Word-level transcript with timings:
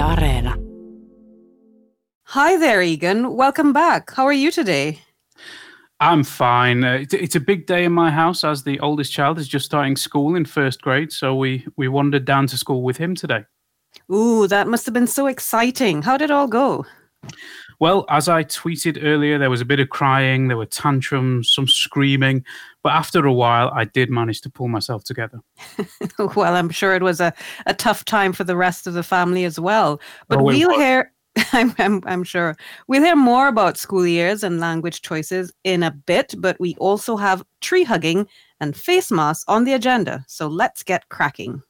Areena. 0.00 0.56
Hi 2.24 2.56
there, 2.56 2.80
Egan. 2.80 3.36
Welcome 3.36 3.72
back. 3.72 4.12
How 4.14 4.24
are 4.24 4.32
you 4.32 4.50
today? 4.50 5.00
I'm 6.00 6.24
fine. 6.24 6.82
Uh, 6.82 6.94
it's, 6.94 7.12
it's 7.12 7.36
a 7.36 7.40
big 7.40 7.66
day 7.66 7.84
in 7.84 7.92
my 7.92 8.10
house 8.10 8.42
as 8.42 8.62
the 8.62 8.80
oldest 8.80 9.12
child 9.12 9.38
is 9.38 9.46
just 9.46 9.66
starting 9.66 9.96
school 9.96 10.34
in 10.34 10.46
first 10.46 10.80
grade. 10.80 11.12
So 11.12 11.34
we, 11.34 11.66
we 11.76 11.88
wandered 11.88 12.24
down 12.24 12.46
to 12.46 12.56
school 12.56 12.82
with 12.82 12.96
him 12.96 13.14
today. 13.14 13.44
Ooh, 14.10 14.46
that 14.46 14.68
must 14.68 14.86
have 14.86 14.94
been 14.94 15.06
so 15.06 15.26
exciting. 15.26 16.02
How 16.02 16.16
did 16.16 16.30
it 16.30 16.30
all 16.30 16.48
go? 16.48 16.86
Well, 17.80 18.04
as 18.10 18.28
I 18.28 18.44
tweeted 18.44 19.02
earlier, 19.02 19.38
there 19.38 19.48
was 19.48 19.62
a 19.62 19.64
bit 19.64 19.80
of 19.80 19.88
crying, 19.88 20.48
there 20.48 20.58
were 20.58 20.66
tantrums, 20.66 21.50
some 21.50 21.66
screaming, 21.66 22.44
but 22.82 22.92
after 22.92 23.24
a 23.24 23.32
while, 23.32 23.70
I 23.74 23.86
did 23.86 24.10
manage 24.10 24.42
to 24.42 24.50
pull 24.50 24.68
myself 24.68 25.02
together. 25.02 25.40
well, 26.36 26.54
I'm 26.54 26.68
sure 26.68 26.94
it 26.94 27.02
was 27.02 27.20
a, 27.20 27.32
a 27.64 27.72
tough 27.72 28.04
time 28.04 28.34
for 28.34 28.44
the 28.44 28.56
rest 28.56 28.86
of 28.86 28.92
the 28.92 29.02
family 29.02 29.44
as 29.44 29.58
well. 29.58 29.98
But 30.28 30.40
Oh, 30.40 30.42
we'll 30.42 30.78
hear. 30.78 31.10
I'm, 31.52 31.74
I'm, 31.78 32.02
I'm 32.04 32.24
sure 32.24 32.54
we'll 32.86 33.02
hear 33.02 33.16
more 33.16 33.48
about 33.48 33.78
school 33.78 34.06
years 34.06 34.42
and 34.42 34.60
language 34.60 35.00
choices 35.00 35.50
in 35.64 35.82
a 35.82 35.90
bit, 35.90 36.34
but 36.36 36.60
we 36.60 36.74
also 36.78 37.16
have 37.16 37.42
tree 37.62 37.84
hugging 37.84 38.26
and 38.60 38.76
face 38.76 39.10
masks 39.10 39.44
on 39.48 39.64
the 39.64 39.72
agenda. 39.72 40.22
So 40.28 40.48
let's 40.48 40.82
get 40.82 41.08
cracking. 41.08 41.62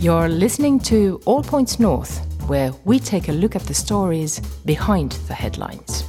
You're 0.00 0.28
listening 0.28 0.78
to 0.80 1.20
All 1.24 1.42
Points 1.42 1.80
North, 1.80 2.24
where 2.46 2.70
we 2.84 3.00
take 3.00 3.28
a 3.28 3.32
look 3.32 3.56
at 3.56 3.62
the 3.62 3.74
stories 3.74 4.38
behind 4.64 5.10
the 5.26 5.34
headlines. 5.34 6.04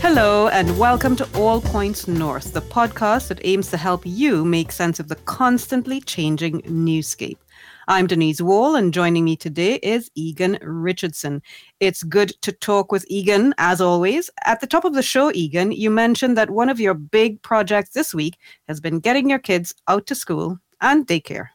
Hello, 0.00 0.48
and 0.48 0.78
welcome 0.78 1.16
to 1.16 1.28
All 1.38 1.60
Points 1.60 2.08
North, 2.08 2.54
the 2.54 2.62
podcast 2.62 3.28
that 3.28 3.44
aims 3.44 3.70
to 3.72 3.76
help 3.76 4.06
you 4.06 4.42
make 4.42 4.72
sense 4.72 4.98
of 4.98 5.08
the 5.08 5.16
constantly 5.16 6.00
changing 6.00 6.62
newscape. 6.64 7.38
I'm 7.88 8.06
Denise 8.06 8.40
Wall, 8.40 8.76
and 8.76 8.94
joining 8.94 9.24
me 9.24 9.36
today 9.36 9.74
is 9.82 10.08
Egan 10.14 10.56
Richardson. 10.62 11.42
It's 11.80 12.04
good 12.04 12.32
to 12.42 12.52
talk 12.52 12.92
with 12.92 13.04
Egan, 13.08 13.54
as 13.58 13.80
always. 13.80 14.30
At 14.44 14.60
the 14.60 14.68
top 14.68 14.84
of 14.84 14.94
the 14.94 15.02
show, 15.02 15.32
Egan, 15.32 15.72
you 15.72 15.90
mentioned 15.90 16.36
that 16.36 16.50
one 16.50 16.68
of 16.68 16.78
your 16.78 16.94
big 16.94 17.42
projects 17.42 17.90
this 17.90 18.14
week 18.14 18.38
has 18.68 18.80
been 18.80 19.00
getting 19.00 19.28
your 19.28 19.40
kids 19.40 19.74
out 19.88 20.06
to 20.06 20.14
school 20.14 20.58
and 20.80 21.08
daycare. 21.08 21.48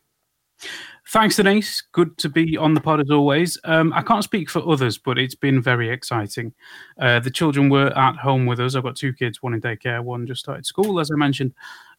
Thanks, 1.09 1.38
Denise. 1.38 1.81
Good 1.94 2.17
to 2.17 2.28
be 2.28 2.58
on 2.58 2.73
the 2.73 2.81
pod 2.81 3.00
as 3.00 3.09
always. 3.09 3.58
Um, 3.64 3.94
I 3.94 4.02
can't 4.02 4.23
speak 4.23 4.50
for 4.50 4.67
others, 4.67 4.97
but 4.97 5.17
it's 5.17 5.36
been 5.36 5.62
very 5.62 5.89
exciting. 5.89 6.53
Uh, 7.00 7.22
the 7.22 7.31
children 7.31 7.69
were 7.69 7.97
at 7.97 8.17
home 8.17 8.45
with 8.45 8.59
us. 8.59 8.75
I've 8.75 8.84
got 8.84 8.97
two 8.97 9.14
kids, 9.14 9.41
one 9.41 9.53
in 9.53 9.62
daycare, 9.62 10.03
one 10.03 10.28
just 10.28 10.41
started 10.41 10.66
school, 10.66 11.00
as 11.00 11.09
I 11.09 11.16
mentioned. 11.16 11.53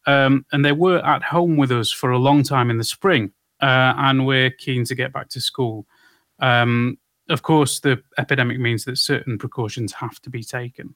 Um, 0.05 0.45
and 0.51 0.63
they 0.63 0.73
were 0.73 1.03
at 1.03 1.23
home 1.23 1.57
with 1.57 1.71
us 1.71 1.91
for 1.91 2.11
a 2.11 2.19
long 2.19 2.43
time 2.43 2.69
in 2.69 2.77
the 2.77 2.83
spring. 2.83 3.31
Uh, 3.61 3.93
and 3.97 4.25
we're 4.25 4.51
keen 4.51 4.85
to 4.85 4.95
get 4.95 5.11
back 5.11 5.29
to 5.29 5.41
school. 5.41 5.85
Um, 6.39 6.97
of 7.29 7.43
course, 7.43 7.79
the 7.79 8.01
epidemic 8.17 8.59
means 8.59 8.85
that 8.85 8.97
certain 8.97 9.37
precautions 9.37 9.93
have 9.93 10.19
to 10.21 10.29
be 10.29 10.43
taken. 10.43 10.95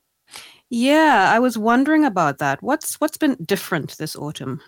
Yeah, 0.70 1.30
I 1.32 1.40
was 1.40 1.58
wondering 1.58 2.06
about 2.06 2.40
that. 2.40 2.64
What's 2.64 3.00
what's 3.00 3.18
been 3.18 3.36
different 3.46 3.98
this 3.98 4.16
autumn? 4.16 4.62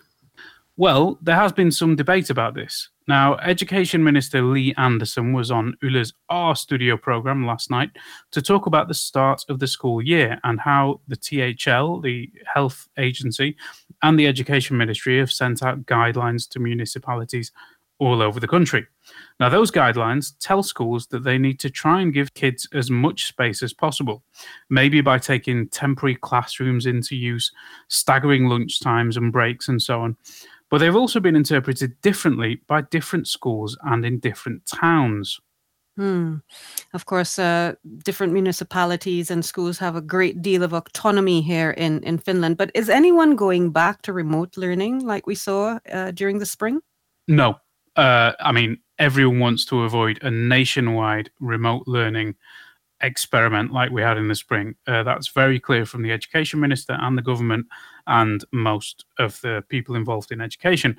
Well, 0.76 1.18
there 1.22 1.36
has 1.36 1.52
been 1.52 1.72
some 1.72 1.96
debate 1.96 2.28
about 2.28 2.54
this. 2.54 2.90
Now, 3.08 3.36
Education 3.36 4.04
Minister 4.04 4.42
Li 4.42 4.74
Andersson 4.76 5.32
was 5.32 5.50
on 5.50 5.74
Ulla's 5.82 6.12
R 6.28 6.54
Studio 6.54 6.96
program 6.96 7.46
last 7.46 7.70
night 7.70 7.90
to 8.32 8.42
talk 8.42 8.66
about 8.66 8.88
the 8.88 8.94
start 8.94 9.42
of 9.48 9.58
the 9.58 9.68
school 9.68 10.02
year 10.02 10.38
and 10.44 10.60
how 10.60 11.00
the 11.08 11.16
THL, 11.16 12.00
the 12.00 12.30
health 12.52 12.88
agency, 12.98 13.56
and 14.02 14.18
the 14.18 14.26
Education 14.26 14.76
Ministry 14.76 15.18
have 15.18 15.30
sent 15.32 15.62
out 15.62 15.86
guidelines 15.86 16.48
to 16.50 16.58
municipalities 16.58 17.52
all 17.98 18.22
over 18.22 18.40
the 18.40 18.48
country. 18.48 18.86
Now, 19.40 19.48
those 19.48 19.70
guidelines 19.70 20.34
tell 20.40 20.62
schools 20.62 21.06
that 21.08 21.24
they 21.24 21.38
need 21.38 21.58
to 21.60 21.70
try 21.70 22.00
and 22.00 22.12
give 22.12 22.34
kids 22.34 22.68
as 22.72 22.90
much 22.90 23.26
space 23.26 23.62
as 23.62 23.72
possible, 23.72 24.22
maybe 24.70 25.00
by 25.00 25.18
taking 25.18 25.68
temporary 25.68 26.16
classrooms 26.16 26.86
into 26.86 27.16
use, 27.16 27.50
staggering 27.88 28.46
lunch 28.46 28.80
times 28.80 29.16
and 29.16 29.32
breaks, 29.32 29.68
and 29.68 29.80
so 29.80 30.00
on. 30.00 30.16
But 30.70 30.78
they've 30.78 30.96
also 30.96 31.20
been 31.20 31.36
interpreted 31.36 32.00
differently 32.02 32.60
by 32.66 32.82
different 32.82 33.28
schools 33.28 33.78
and 33.84 34.04
in 34.04 34.18
different 34.18 34.66
towns. 34.66 35.40
Hmm. 35.96 36.36
Of 36.92 37.06
course, 37.06 37.38
uh, 37.38 37.74
different 38.04 38.34
municipalities 38.34 39.30
and 39.30 39.42
schools 39.42 39.78
have 39.78 39.96
a 39.96 40.02
great 40.02 40.42
deal 40.42 40.62
of 40.62 40.74
autonomy 40.74 41.40
here 41.40 41.70
in, 41.70 42.02
in 42.02 42.18
Finland. 42.18 42.58
But 42.58 42.70
is 42.74 42.90
anyone 42.90 43.34
going 43.34 43.70
back 43.70 44.02
to 44.02 44.12
remote 44.12 44.58
learning 44.58 45.06
like 45.06 45.26
we 45.26 45.34
saw 45.34 45.78
uh, 45.90 46.10
during 46.10 46.38
the 46.38 46.44
spring? 46.44 46.80
No, 47.28 47.56
uh, 47.96 48.32
I 48.40 48.52
mean, 48.52 48.78
everyone 48.98 49.40
wants 49.40 49.64
to 49.66 49.82
avoid 49.82 50.18
a 50.22 50.30
nationwide 50.30 51.30
remote 51.40 51.84
learning 51.86 52.34
experiment 53.02 53.72
like 53.72 53.90
we 53.90 54.02
had 54.02 54.16
in 54.16 54.28
the 54.28 54.34
spring. 54.34 54.74
Uh, 54.86 55.02
that's 55.02 55.28
very 55.28 55.60
clear 55.60 55.84
from 55.84 56.02
the 56.02 56.12
education 56.12 56.60
minister 56.60 56.96
and 57.00 57.16
the 57.16 57.22
government 57.22 57.66
and 58.06 58.44
most 58.52 59.04
of 59.18 59.40
the 59.42 59.62
people 59.68 59.94
involved 59.94 60.32
in 60.32 60.40
education. 60.40 60.96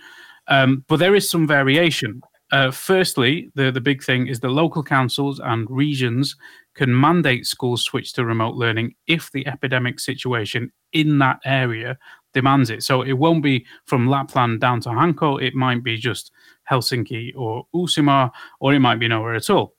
Um, 0.47 0.85
but 0.87 0.97
there 0.97 1.15
is 1.15 1.29
some 1.29 1.47
variation. 1.47 2.21
Uh, 2.51 2.71
firstly, 2.71 3.49
the, 3.55 3.71
the 3.71 3.81
big 3.81 4.03
thing 4.03 4.27
is 4.27 4.39
the 4.39 4.47
local 4.47 4.83
councils 4.83 5.39
and 5.39 5.69
regions 5.69 6.35
can 6.75 6.97
mandate 6.97 7.45
schools 7.45 7.81
switch 7.81 8.13
to 8.13 8.23
remote 8.23 8.55
learning 8.55 8.95
if 9.07 9.31
the 9.31 9.45
epidemic 9.47 9.99
situation 9.99 10.71
in 10.93 11.17
that 11.17 11.39
area 11.43 11.97
demands 12.37 12.69
it. 12.69 12.83
So 12.83 13.01
it 13.01 13.13
won't 13.13 13.41
be 13.41 13.65
from 13.85 14.07
Lapland 14.07 14.61
down 14.61 14.79
to 14.81 14.89
Hanko, 14.89 15.41
it 15.41 15.55
might 15.55 15.83
be 15.83 15.97
just 15.97 16.31
Helsinki 16.69 17.33
or 17.35 17.65
Uusimaa, 17.73 18.29
or 18.59 18.75
it 18.75 18.79
might 18.79 18.99
be 18.99 19.07
nowhere 19.07 19.33
at 19.33 19.49
all. 19.49 19.73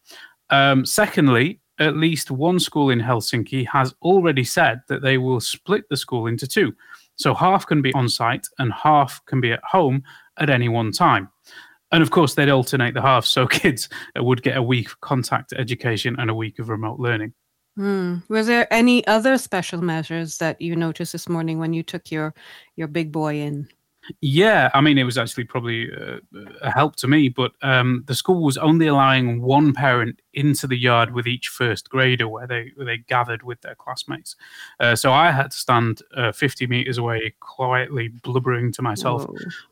Um, 0.50 0.84
secondly, 0.84 1.60
at 1.78 1.96
least 1.96 2.32
one 2.32 2.58
school 2.58 2.90
in 2.90 2.98
Helsinki 2.98 3.64
has 3.68 3.94
already 4.02 4.42
said 4.42 4.80
that 4.88 5.02
they 5.02 5.18
will 5.18 5.40
split 5.40 5.84
the 5.88 5.96
school 5.96 6.26
into 6.26 6.48
two. 6.48 6.74
So 7.14 7.32
half 7.32 7.64
can 7.64 7.80
be 7.80 7.94
on 7.94 8.08
site 8.08 8.46
and 8.58 8.72
half 8.72 9.24
can 9.26 9.40
be 9.40 9.52
at 9.52 9.62
home 9.62 10.02
at 10.38 10.50
any 10.50 10.68
one 10.68 10.90
time. 10.90 11.28
And 11.92 12.02
of 12.02 12.10
course, 12.10 12.34
they'd 12.34 12.50
alternate 12.50 12.94
the 12.94 13.02
halves, 13.02 13.28
so 13.28 13.46
kids 13.62 13.88
would 14.16 14.42
get 14.42 14.56
a 14.56 14.62
week 14.62 14.88
of 14.88 15.00
contact 15.00 15.52
education 15.52 16.16
and 16.18 16.30
a 16.30 16.34
week 16.34 16.58
of 16.58 16.68
remote 16.68 16.98
learning. 16.98 17.32
Hmm. 17.78 18.16
Was 18.28 18.48
there 18.48 18.66
any 18.74 19.06
other 19.06 19.38
special 19.38 19.80
measures 19.80 20.38
that 20.38 20.60
you 20.60 20.74
noticed 20.74 21.12
this 21.12 21.28
morning 21.28 21.60
when 21.60 21.72
you 21.72 21.84
took 21.84 22.10
your 22.10 22.34
your 22.74 22.88
big 22.88 23.12
boy 23.12 23.36
in? 23.36 23.68
Yeah, 24.20 24.70
I 24.74 24.80
mean, 24.80 24.98
it 24.98 25.04
was 25.04 25.16
actually 25.16 25.44
probably 25.44 25.88
uh, 25.92 26.18
a 26.60 26.72
help 26.72 26.96
to 26.96 27.06
me, 27.06 27.28
but 27.28 27.52
um, 27.62 28.02
the 28.08 28.16
school 28.16 28.42
was 28.42 28.58
only 28.58 28.88
allowing 28.88 29.42
one 29.42 29.72
parent 29.72 30.20
into 30.34 30.66
the 30.66 30.76
yard 30.76 31.12
with 31.12 31.28
each 31.28 31.46
first 31.46 31.88
grader 31.88 32.26
where 32.26 32.48
they 32.48 32.72
where 32.74 32.86
they 32.86 32.98
gathered 32.98 33.44
with 33.44 33.60
their 33.60 33.76
classmates. 33.76 34.34
Uh, 34.80 34.96
so 34.96 35.12
I 35.12 35.30
had 35.30 35.52
to 35.52 35.56
stand 35.56 36.02
uh, 36.16 36.32
50 36.32 36.66
meters 36.66 36.98
away, 36.98 37.32
quietly 37.38 38.08
blubbering 38.08 38.72
to 38.72 38.82
myself. 38.82 39.24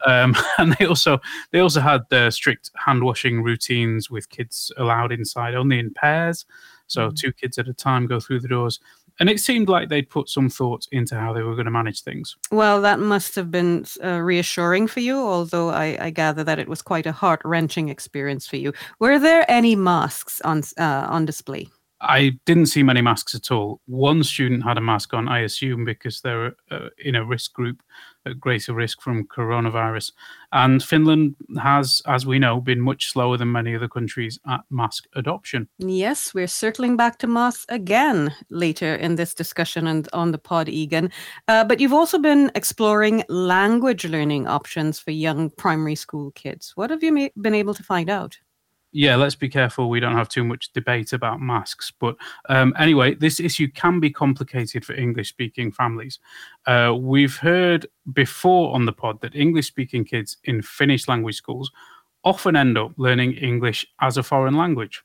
Um, 0.07 0.37
and 0.59 0.75
they 0.75 0.87
also 0.87 1.19
they 1.51 1.59
also 1.59 1.81
had 1.81 2.03
uh, 2.13 2.31
strict 2.31 2.71
hand 2.77 3.03
washing 3.03 3.43
routines 3.43 4.11
with 4.11 4.29
kids 4.29 4.71
allowed 4.77 5.11
inside 5.11 5.57
only 5.57 5.81
in 5.81 5.93
pairs, 5.93 6.47
so 6.87 7.11
Mhm. 7.11 7.17
two 7.17 7.33
kids 7.33 7.59
at 7.59 7.69
a 7.69 7.75
time 7.75 8.07
go 8.07 8.21
through 8.21 8.41
the 8.41 8.49
doors. 8.49 8.81
And 9.19 9.31
it 9.31 9.41
seemed 9.41 9.69
like 9.71 9.89
they'd 9.89 10.11
put 10.11 10.29
some 10.29 10.51
thought 10.51 10.87
into 10.93 11.19
how 11.19 11.33
they 11.33 11.43
were 11.43 11.55
going 11.55 11.65
to 11.65 11.71
manage 11.71 12.03
things. 12.03 12.37
Well, 12.51 12.83
that 12.83 13.01
must 13.01 13.35
have 13.37 13.51
been 13.51 13.87
uh, 14.05 14.19
reassuring 14.21 14.89
for 14.89 15.01
you, 15.01 15.17
although 15.17 15.71
I, 15.71 15.97
I 15.99 16.11
gather 16.11 16.45
that 16.45 16.59
it 16.59 16.69
was 16.69 16.83
quite 16.83 17.07
a 17.07 17.13
heart 17.13 17.41
wrenching 17.43 17.89
experience 17.89 18.47
for 18.47 18.57
you. 18.57 18.75
Were 19.01 19.19
there 19.19 19.51
any 19.51 19.75
masks 19.75 20.43
on 20.43 20.63
uh, 20.79 21.07
on 21.09 21.25
display? 21.25 21.69
I 22.03 22.39
didn't 22.45 22.67
see 22.67 22.83
many 22.83 23.01
masks 23.01 23.35
at 23.35 23.51
all. 23.51 23.81
One 23.87 24.23
student 24.23 24.63
had 24.65 24.77
a 24.77 24.83
mask 24.83 25.15
on, 25.15 25.29
I 25.29 25.41
assume, 25.41 25.87
because 25.87 26.21
they're 26.21 26.55
uh, 26.71 26.91
in 26.99 27.15
a 27.15 27.25
risk 27.25 27.55
group 27.55 27.81
at 28.27 28.41
greater 28.41 28.75
risk 28.75 29.01
from 29.01 29.25
coronavirus. 29.25 30.13
And 30.53 30.83
Finland 30.83 31.37
has, 31.63 32.03
as 32.07 32.27
we 32.27 32.39
know, 32.39 32.61
been 32.61 32.81
much 32.81 33.11
slower 33.11 33.37
than 33.37 33.53
many 33.53 33.75
other 33.75 33.89
countries 33.89 34.39
at 34.49 34.61
mask 34.71 35.07
adoption. 35.15 35.69
Yes, 35.79 36.35
we're 36.35 36.47
circling 36.47 36.97
back 36.97 37.19
to 37.19 37.27
masks 37.27 37.67
again 37.69 38.35
later 38.51 38.95
in 38.95 39.15
this 39.15 39.35
discussion 39.35 39.87
and 39.87 40.09
on 40.13 40.33
the 40.33 40.39
pod, 40.39 40.69
Egan. 40.69 41.11
Uh, 41.49 41.65
but 41.65 41.81
you've 41.81 41.93
also 41.93 42.19
been 42.19 42.51
exploring 42.55 43.23
language 43.29 44.05
learning 44.05 44.47
options 44.47 44.99
for 44.99 45.11
young 45.13 45.51
primary 45.51 45.95
school 45.95 46.31
kids. 46.33 46.73
What 46.75 46.91
have 46.91 47.03
you 47.03 47.13
ma- 47.13 47.29
been 47.41 47.55
able 47.55 47.75
to 47.75 47.83
find 47.83 48.11
out? 48.11 48.39
Yeah, 48.97 49.15
let's 49.15 49.35
be 49.35 49.51
careful 49.51 49.91
we 49.91 50.01
don't 50.01 50.17
have 50.17 50.31
too 50.31 50.43
much 50.43 50.73
debate 50.73 51.13
about 51.13 51.39
masks. 51.39 51.93
But 52.01 52.17
um, 52.49 52.73
anyway, 52.79 53.15
this 53.15 53.39
issue 53.39 53.69
can 53.69 54.01
be 54.01 54.09
complicated 54.09 54.87
for 54.87 54.95
English 54.95 55.29
speaking 55.29 55.71
families. 55.71 56.19
Uh, 56.67 56.95
we've 56.99 57.37
heard 57.37 57.87
before 58.15 58.75
on 58.75 58.87
the 58.87 58.95
pod 58.95 59.21
that 59.21 59.35
English 59.35 59.67
speaking 59.67 60.07
kids 60.07 60.39
in 60.45 60.63
Finnish 60.63 61.09
language 61.09 61.37
schools 61.37 61.71
often 62.25 62.57
end 62.57 62.79
up 62.79 62.93
learning 62.97 63.35
English 63.35 63.87
as 64.01 64.17
a 64.17 64.23
foreign 64.23 64.57
language. 64.57 65.03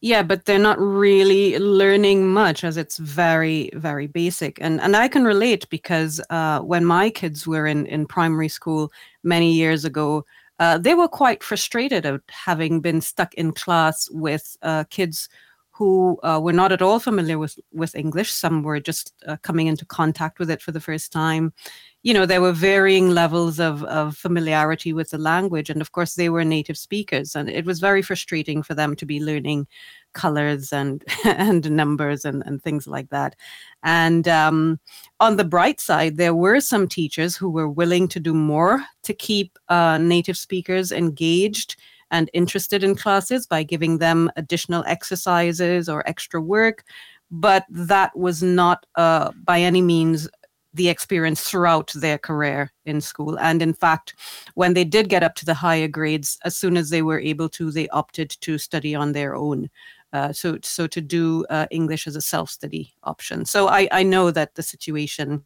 Yeah, 0.00 0.22
but 0.22 0.44
they're 0.44 0.58
not 0.58 0.78
really 0.78 1.58
learning 1.58 2.28
much 2.28 2.62
as 2.62 2.76
it's 2.76 2.98
very, 2.98 3.70
very 3.74 4.06
basic. 4.06 4.58
And 4.60 4.80
and 4.80 4.96
I 4.96 5.08
can 5.08 5.24
relate 5.24 5.68
because 5.68 6.20
uh, 6.30 6.60
when 6.60 6.84
my 6.84 7.10
kids 7.10 7.44
were 7.44 7.66
in, 7.66 7.86
in 7.86 8.06
primary 8.06 8.48
school 8.48 8.92
many 9.24 9.52
years 9.52 9.84
ago, 9.84 10.24
uh, 10.58 10.78
they 10.78 10.94
were 10.94 11.08
quite 11.08 11.42
frustrated 11.42 12.06
at 12.06 12.20
having 12.28 12.80
been 12.80 13.00
stuck 13.00 13.34
in 13.34 13.52
class 13.52 14.08
with 14.10 14.56
uh, 14.62 14.84
kids 14.84 15.28
who 15.74 16.20
uh, 16.22 16.38
were 16.40 16.52
not 16.52 16.70
at 16.70 16.82
all 16.82 17.00
familiar 17.00 17.38
with, 17.38 17.58
with 17.72 17.94
English. 17.94 18.30
Some 18.30 18.62
were 18.62 18.78
just 18.78 19.14
uh, 19.26 19.38
coming 19.38 19.68
into 19.68 19.86
contact 19.86 20.38
with 20.38 20.50
it 20.50 20.60
for 20.60 20.70
the 20.70 20.80
first 20.80 21.10
time. 21.10 21.54
You 22.02 22.12
know, 22.12 22.26
there 22.26 22.42
were 22.42 22.52
varying 22.52 23.10
levels 23.10 23.58
of, 23.58 23.82
of 23.84 24.14
familiarity 24.14 24.92
with 24.92 25.10
the 25.10 25.18
language. 25.18 25.70
And 25.70 25.80
of 25.80 25.92
course, 25.92 26.14
they 26.14 26.28
were 26.28 26.44
native 26.44 26.76
speakers. 26.76 27.34
And 27.34 27.48
it 27.48 27.64
was 27.64 27.80
very 27.80 28.02
frustrating 28.02 28.62
for 28.62 28.74
them 28.74 28.94
to 28.96 29.06
be 29.06 29.24
learning 29.24 29.66
colors 30.12 30.74
and, 30.74 31.02
and 31.24 31.70
numbers 31.70 32.26
and, 32.26 32.42
and 32.44 32.62
things 32.62 32.86
like 32.86 33.08
that. 33.08 33.34
And 33.82 34.28
um, 34.28 34.78
on 35.20 35.36
the 35.36 35.44
bright 35.44 35.80
side, 35.80 36.18
there 36.18 36.34
were 36.34 36.60
some 36.60 36.86
teachers 36.86 37.34
who 37.34 37.48
were 37.48 37.68
willing 37.68 38.08
to 38.08 38.20
do 38.20 38.34
more 38.34 38.84
to 39.04 39.14
keep 39.14 39.58
uh, 39.70 39.96
native 39.96 40.36
speakers 40.36 40.92
engaged 40.92 41.76
and 42.12 42.30
interested 42.32 42.84
in 42.84 42.94
classes 42.94 43.46
by 43.46 43.64
giving 43.64 43.98
them 43.98 44.30
additional 44.36 44.84
exercises 44.86 45.88
or 45.88 46.08
extra 46.08 46.40
work. 46.40 46.84
But 47.30 47.64
that 47.70 48.16
was 48.16 48.42
not 48.42 48.86
uh, 48.94 49.32
by 49.44 49.60
any 49.60 49.82
means 49.82 50.28
the 50.74 50.88
experience 50.88 51.42
throughout 51.42 51.92
their 51.94 52.18
career 52.18 52.70
in 52.84 53.00
school. 53.00 53.38
And 53.38 53.60
in 53.60 53.74
fact, 53.74 54.14
when 54.54 54.74
they 54.74 54.84
did 54.84 55.08
get 55.08 55.22
up 55.22 55.34
to 55.36 55.44
the 55.44 55.54
higher 55.54 55.88
grades, 55.88 56.38
as 56.44 56.56
soon 56.56 56.76
as 56.76 56.90
they 56.90 57.02
were 57.02 57.20
able 57.20 57.48
to, 57.50 57.70
they 57.70 57.88
opted 57.88 58.30
to 58.40 58.58
study 58.58 58.94
on 58.94 59.12
their 59.12 59.34
own. 59.34 59.68
Uh, 60.12 60.32
so, 60.32 60.58
so 60.62 60.86
to 60.86 61.00
do 61.00 61.44
uh, 61.50 61.66
English 61.70 62.06
as 62.06 62.16
a 62.16 62.20
self-study 62.20 62.92
option. 63.02 63.44
So 63.44 63.68
I, 63.68 63.88
I 63.92 64.02
know 64.02 64.30
that 64.30 64.54
the 64.54 64.62
situation 64.62 65.44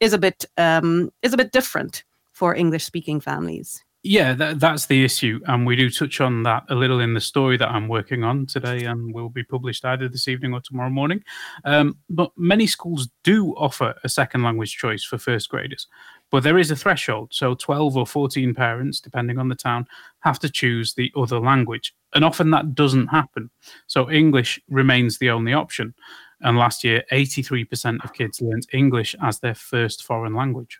is 0.00 0.12
a 0.12 0.18
bit 0.18 0.44
um, 0.56 1.10
is 1.22 1.32
a 1.32 1.36
bit 1.36 1.52
different 1.52 2.04
for 2.32 2.54
English-speaking 2.54 3.20
families. 3.20 3.84
Yeah, 4.04 4.34
that, 4.34 4.60
that's 4.60 4.86
the 4.86 5.04
issue, 5.04 5.40
and 5.46 5.66
we 5.66 5.74
do 5.74 5.90
touch 5.90 6.20
on 6.20 6.44
that 6.44 6.62
a 6.68 6.76
little 6.76 7.00
in 7.00 7.14
the 7.14 7.20
story 7.20 7.56
that 7.56 7.68
I'm 7.68 7.88
working 7.88 8.22
on 8.22 8.46
today, 8.46 8.84
and 8.84 9.12
will 9.12 9.28
be 9.28 9.42
published 9.42 9.84
either 9.84 10.08
this 10.08 10.28
evening 10.28 10.54
or 10.54 10.60
tomorrow 10.60 10.88
morning. 10.88 11.24
Um, 11.64 11.98
but 12.08 12.30
many 12.36 12.68
schools 12.68 13.08
do 13.24 13.54
offer 13.56 13.96
a 14.04 14.08
second 14.08 14.44
language 14.44 14.76
choice 14.76 15.02
for 15.02 15.18
first 15.18 15.48
graders, 15.48 15.88
but 16.30 16.44
there 16.44 16.58
is 16.58 16.70
a 16.70 16.76
threshold. 16.76 17.30
So 17.34 17.56
12 17.56 17.96
or 17.96 18.06
14 18.06 18.54
parents, 18.54 19.00
depending 19.00 19.36
on 19.36 19.48
the 19.48 19.56
town, 19.56 19.84
have 20.20 20.38
to 20.40 20.48
choose 20.48 20.94
the 20.94 21.12
other 21.16 21.40
language, 21.40 21.92
and 22.14 22.24
often 22.24 22.52
that 22.52 22.76
doesn't 22.76 23.08
happen. 23.08 23.50
So 23.88 24.08
English 24.08 24.60
remains 24.68 25.18
the 25.18 25.30
only 25.30 25.54
option. 25.54 25.92
And 26.40 26.56
last 26.56 26.84
year, 26.84 27.02
83% 27.10 28.04
of 28.04 28.12
kids 28.12 28.40
learned 28.40 28.68
English 28.72 29.16
as 29.20 29.40
their 29.40 29.56
first 29.56 30.04
foreign 30.04 30.36
language 30.36 30.78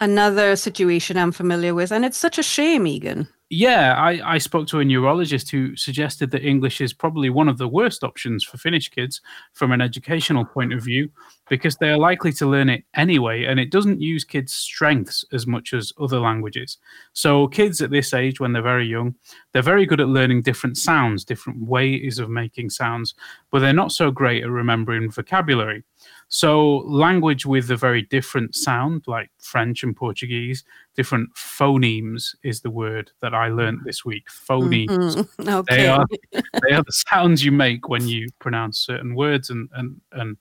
another 0.00 0.56
situation 0.56 1.16
I'm 1.16 1.32
familiar 1.32 1.74
with, 1.74 1.92
and 1.92 2.04
it's 2.04 2.18
such 2.18 2.38
a 2.38 2.42
shame, 2.42 2.86
Egan. 2.86 3.28
Yeah, 3.50 3.94
I, 3.94 4.34
I 4.34 4.38
spoke 4.38 4.66
to 4.68 4.80
a 4.80 4.84
neurologist 4.84 5.50
who 5.50 5.74
suggested 5.74 6.30
that 6.32 6.44
English 6.44 6.82
is 6.82 6.92
probably 6.92 7.30
one 7.30 7.48
of 7.48 7.56
the 7.56 7.66
worst 7.66 8.04
options 8.04 8.44
for 8.44 8.58
Finnish 8.58 8.90
kids 8.90 9.22
from 9.54 9.72
an 9.72 9.80
educational 9.80 10.44
point 10.44 10.74
of 10.74 10.84
view 10.84 11.08
because 11.48 11.76
they 11.76 11.88
are 11.88 11.96
likely 11.96 12.30
to 12.32 12.46
learn 12.46 12.68
it 12.68 12.84
anyway 12.94 13.44
and 13.44 13.58
it 13.58 13.70
doesn't 13.70 14.02
use 14.02 14.22
kids' 14.22 14.52
strengths 14.52 15.24
as 15.32 15.46
much 15.46 15.72
as 15.72 15.94
other 15.98 16.20
languages. 16.20 16.76
So, 17.14 17.48
kids 17.48 17.80
at 17.80 17.90
this 17.90 18.12
age, 18.12 18.38
when 18.38 18.52
they're 18.52 18.60
very 18.60 18.86
young, 18.86 19.14
they're 19.54 19.62
very 19.62 19.86
good 19.86 20.00
at 20.00 20.08
learning 20.08 20.42
different 20.42 20.76
sounds, 20.76 21.24
different 21.24 21.62
ways 21.62 22.18
of 22.18 22.28
making 22.28 22.68
sounds, 22.68 23.14
but 23.50 23.60
they're 23.60 23.72
not 23.72 23.92
so 23.92 24.10
great 24.10 24.44
at 24.44 24.50
remembering 24.50 25.10
vocabulary. 25.10 25.84
So, 26.30 26.78
language 26.86 27.46
with 27.46 27.70
a 27.70 27.76
very 27.76 28.02
different 28.02 28.54
sound, 28.54 29.04
like 29.06 29.30
French 29.40 29.82
and 29.82 29.96
Portuguese, 29.96 30.62
different 30.94 31.30
phonemes 31.34 32.34
is 32.42 32.60
the 32.60 32.70
word 32.70 33.10
that 33.22 33.34
I 33.34 33.48
learned 33.48 33.80
this 33.84 34.04
week. 34.04 34.26
Phonemes. 34.28 35.16
Mm-hmm. 35.16 35.48
Okay. 35.48 35.76
They 35.76 35.88
are 35.88 36.04
they 36.32 36.74
are 36.74 36.82
the 36.82 36.92
sounds 37.10 37.44
you 37.44 37.52
make 37.52 37.88
when 37.88 38.06
you 38.06 38.28
pronounce 38.38 38.78
certain 38.78 39.14
words 39.14 39.48
and, 39.48 39.68
and, 39.72 40.00
and 40.12 40.36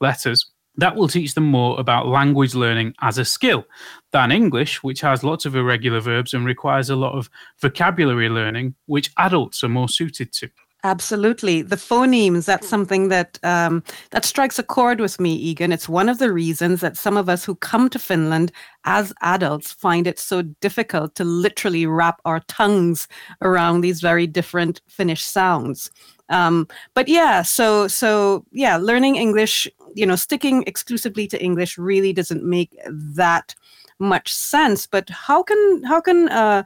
letters. 0.00 0.46
That 0.76 0.96
will 0.96 1.08
teach 1.08 1.34
them 1.34 1.44
more 1.44 1.78
about 1.78 2.06
language 2.06 2.54
learning 2.54 2.94
as 3.02 3.18
a 3.18 3.24
skill 3.24 3.66
than 4.12 4.32
English, 4.32 4.82
which 4.82 5.00
has 5.02 5.22
lots 5.24 5.44
of 5.44 5.54
irregular 5.56 6.00
verbs 6.00 6.32
and 6.32 6.46
requires 6.46 6.88
a 6.88 6.96
lot 6.96 7.18
of 7.18 7.28
vocabulary 7.60 8.28
learning, 8.28 8.74
which 8.86 9.10
adults 9.18 9.62
are 9.62 9.68
more 9.68 9.88
suited 9.88 10.32
to. 10.34 10.48
Absolutely, 10.84 11.62
the 11.62 11.76
phonemes. 11.76 12.44
That's 12.44 12.68
something 12.68 13.06
that 13.08 13.38
um, 13.44 13.84
that 14.10 14.24
strikes 14.24 14.58
a 14.58 14.64
chord 14.64 14.98
with 15.00 15.20
me, 15.20 15.32
Egan. 15.32 15.70
It's 15.70 15.88
one 15.88 16.08
of 16.08 16.18
the 16.18 16.32
reasons 16.32 16.80
that 16.80 16.96
some 16.96 17.16
of 17.16 17.28
us 17.28 17.44
who 17.44 17.54
come 17.54 17.88
to 17.90 18.00
Finland 18.00 18.50
as 18.84 19.12
adults 19.22 19.70
find 19.72 20.08
it 20.08 20.18
so 20.18 20.42
difficult 20.42 21.14
to 21.14 21.24
literally 21.24 21.86
wrap 21.86 22.20
our 22.24 22.40
tongues 22.48 23.06
around 23.42 23.80
these 23.82 24.00
very 24.00 24.26
different 24.26 24.80
Finnish 24.88 25.22
sounds. 25.24 25.88
Um, 26.30 26.66
but 26.94 27.06
yeah, 27.06 27.42
so 27.42 27.86
so 27.86 28.44
yeah, 28.50 28.76
learning 28.76 29.14
English, 29.14 29.68
you 29.94 30.04
know, 30.04 30.16
sticking 30.16 30.64
exclusively 30.66 31.28
to 31.28 31.40
English 31.40 31.78
really 31.78 32.12
doesn't 32.12 32.42
make 32.42 32.76
that 32.88 33.54
much 34.00 34.34
sense. 34.34 34.88
But 34.88 35.08
how 35.10 35.44
can 35.44 35.84
how 35.84 36.00
can 36.00 36.28
uh, 36.28 36.64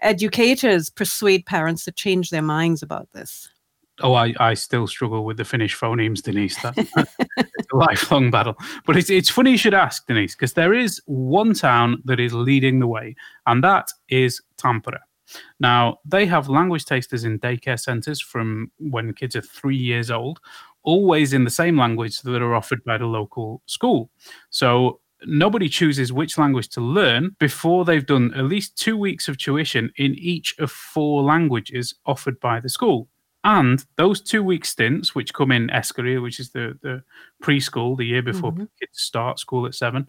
educators 0.00 0.90
persuade 0.90 1.46
parents 1.46 1.84
to 1.86 1.92
change 1.92 2.30
their 2.30 2.42
minds 2.42 2.82
about 2.82 3.08
this? 3.14 3.48
Oh, 4.02 4.14
I, 4.14 4.34
I 4.40 4.54
still 4.54 4.86
struggle 4.86 5.24
with 5.24 5.36
the 5.36 5.44
Finnish 5.44 5.78
phonemes, 5.78 6.20
Denise. 6.22 6.60
That's 6.60 6.78
it's 7.36 7.72
a 7.72 7.76
lifelong 7.76 8.30
battle. 8.30 8.56
But 8.86 8.96
it's, 8.96 9.08
it's 9.08 9.30
funny 9.30 9.52
you 9.52 9.56
should 9.58 9.74
ask, 9.74 10.06
Denise, 10.06 10.34
because 10.34 10.54
there 10.54 10.74
is 10.74 11.00
one 11.06 11.54
town 11.54 12.02
that 12.04 12.18
is 12.18 12.34
leading 12.34 12.80
the 12.80 12.88
way, 12.88 13.14
and 13.46 13.62
that 13.62 13.92
is 14.08 14.42
Tampere. 14.56 14.98
Now, 15.60 15.98
they 16.04 16.26
have 16.26 16.48
language 16.48 16.84
tasters 16.84 17.24
in 17.24 17.38
daycare 17.38 17.78
centres 17.80 18.20
from 18.20 18.70
when 18.78 19.14
kids 19.14 19.36
are 19.36 19.40
three 19.42 19.76
years 19.76 20.10
old, 20.10 20.40
always 20.82 21.32
in 21.32 21.44
the 21.44 21.50
same 21.50 21.78
language 21.78 22.20
that 22.22 22.42
are 22.42 22.54
offered 22.54 22.82
by 22.84 22.98
the 22.98 23.06
local 23.06 23.62
school. 23.66 24.10
So 24.50 25.00
nobody 25.24 25.68
chooses 25.68 26.12
which 26.12 26.36
language 26.36 26.68
to 26.70 26.80
learn 26.80 27.34
before 27.38 27.84
they've 27.84 28.04
done 28.04 28.34
at 28.34 28.44
least 28.44 28.76
two 28.76 28.96
weeks 28.96 29.28
of 29.28 29.38
tuition 29.38 29.90
in 29.96 30.14
each 30.16 30.58
of 30.58 30.70
four 30.70 31.22
languages 31.22 31.94
offered 32.06 32.38
by 32.40 32.60
the 32.60 32.68
school. 32.68 33.08
And 33.44 33.84
those 33.96 34.22
two 34.22 34.42
week 34.42 34.64
stints, 34.64 35.14
which 35.14 35.34
come 35.34 35.52
in 35.52 35.68
Eskari, 35.68 36.20
which 36.20 36.40
is 36.40 36.50
the, 36.50 36.78
the 36.82 37.02
preschool, 37.42 37.96
the 37.96 38.06
year 38.06 38.22
before 38.22 38.52
mm-hmm. 38.52 38.64
kids 38.80 38.98
start 38.98 39.38
school 39.38 39.66
at 39.66 39.74
seven, 39.74 40.06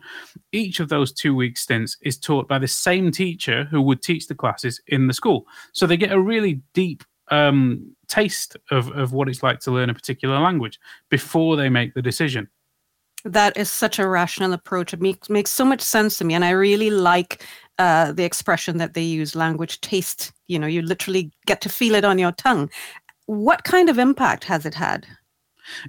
each 0.54 0.80
of 0.80 0.88
those 0.88 1.12
two 1.12 1.36
week 1.36 1.58
stints 1.58 1.98
is 2.02 2.18
taught 2.18 2.48
by 2.48 2.58
the 2.58 2.68
same 2.68 3.12
teacher 3.12 3.66
who 3.66 3.82
would 3.82 4.02
teach 4.02 4.28
the 4.28 4.36
classes 4.36 4.82
in 4.88 5.08
the 5.08 5.14
school. 5.14 5.46
So 5.74 5.86
they 5.86 5.98
get 5.98 6.14
a 6.14 6.20
really 6.20 6.62
deep 6.74 7.04
um, 7.30 7.94
taste 8.08 8.56
of, 8.72 8.90
of 8.92 9.12
what 9.12 9.28
it's 9.28 9.44
like 9.44 9.60
to 9.62 9.72
learn 9.72 9.90
a 9.90 9.94
particular 9.94 10.40
language 10.40 10.80
before 11.10 11.58
they 11.58 11.68
make 11.68 11.94
the 11.94 12.02
decision. 12.02 12.48
That 13.26 13.58
is 13.58 13.70
such 13.70 14.00
a 14.00 14.08
rational 14.08 14.54
approach. 14.54 14.94
It 14.94 15.02
makes, 15.02 15.30
makes 15.30 15.52
so 15.52 15.66
much 15.66 15.82
sense 15.82 16.20
to 16.20 16.24
me. 16.24 16.36
And 16.36 16.46
I 16.46 16.52
really 16.52 16.92
like 16.92 17.44
uh, 17.80 18.12
the 18.12 18.24
expression 18.24 18.78
that 18.78 18.94
they 18.94 19.02
use 19.02 19.36
language 19.36 19.82
taste. 19.82 20.32
You 20.48 20.60
know, 20.60 20.68
you 20.68 20.84
literally 20.84 21.32
get 21.48 21.60
to 21.62 21.70
feel 21.70 21.96
it 21.96 22.06
on 22.06 22.20
your 22.20 22.32
tongue 22.34 22.70
what 23.26 23.64
kind 23.64 23.90
of 23.90 23.98
impact 23.98 24.44
has 24.46 24.66
it 24.66 24.74
had? 24.74 25.08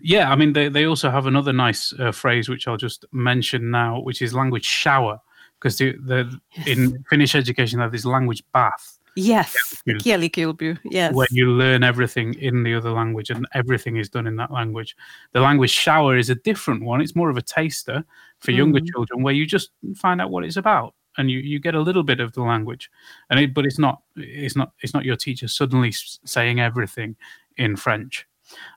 Yeah, 0.01 0.31
I 0.31 0.37
mean, 0.37 0.53
they, 0.53 0.69
they 0.69 0.87
also 0.87 1.11
have 1.11 1.27
another 1.27 1.53
nice 1.53 1.93
uh, 1.99 2.13
phrase, 2.13 2.49
which 2.49 2.67
I'll 2.67 2.77
just 2.77 3.05
mention 3.13 3.71
now, 3.71 4.01
which 4.01 4.23
is 4.23 4.35
language 4.35 4.65
shower, 4.65 5.21
because 5.59 5.77
the, 5.77 5.93
the 6.05 6.39
yes. 6.57 6.67
in 6.67 7.05
Finnish 7.11 7.35
education, 7.35 7.79
they 7.79 7.83
have 7.83 7.93
this 7.93 8.07
language 8.07 8.43
bath. 8.53 8.99
Yes, 9.19 9.83
yes. 10.85 11.15
Where 11.15 11.27
you 11.31 11.51
learn 11.51 11.83
everything 11.83 12.35
in 12.35 12.63
the 12.65 12.75
other 12.75 12.91
language 12.91 13.31
and 13.31 13.47
everything 13.55 13.97
is 13.97 14.11
done 14.11 14.27
in 14.27 14.37
that 14.37 14.51
language. 14.51 14.95
The 15.33 15.41
language 15.41 15.71
shower 15.71 16.19
is 16.19 16.29
a 16.29 16.35
different 16.35 16.85
one. 16.85 17.01
It's 17.01 17.17
more 17.17 17.31
of 17.31 17.39
a 17.39 17.43
taster 17.43 18.05
for 18.41 18.51
younger 18.51 18.81
mm. 18.81 18.89
children 18.93 19.23
where 19.23 19.33
you 19.33 19.47
just 19.47 19.71
find 19.97 20.21
out 20.21 20.31
what 20.31 20.45
it's 20.45 20.57
about 20.57 20.95
and 21.17 21.31
you, 21.31 21.39
you 21.39 21.59
get 21.59 21.75
a 21.75 21.81
little 21.81 22.03
bit 22.03 22.21
of 22.21 22.33
the 22.33 22.43
language. 22.43 22.91
And 23.31 23.41
it, 23.41 23.55
but 23.55 23.67
it's 23.67 23.79
not 23.79 24.03
it's 24.17 24.57
not 24.57 24.73
it's 24.81 24.95
not 24.95 25.05
your 25.05 25.17
teacher 25.17 25.49
suddenly 25.49 25.93
saying 25.93 26.61
everything 26.61 27.17
in 27.57 27.77
french. 27.77 28.27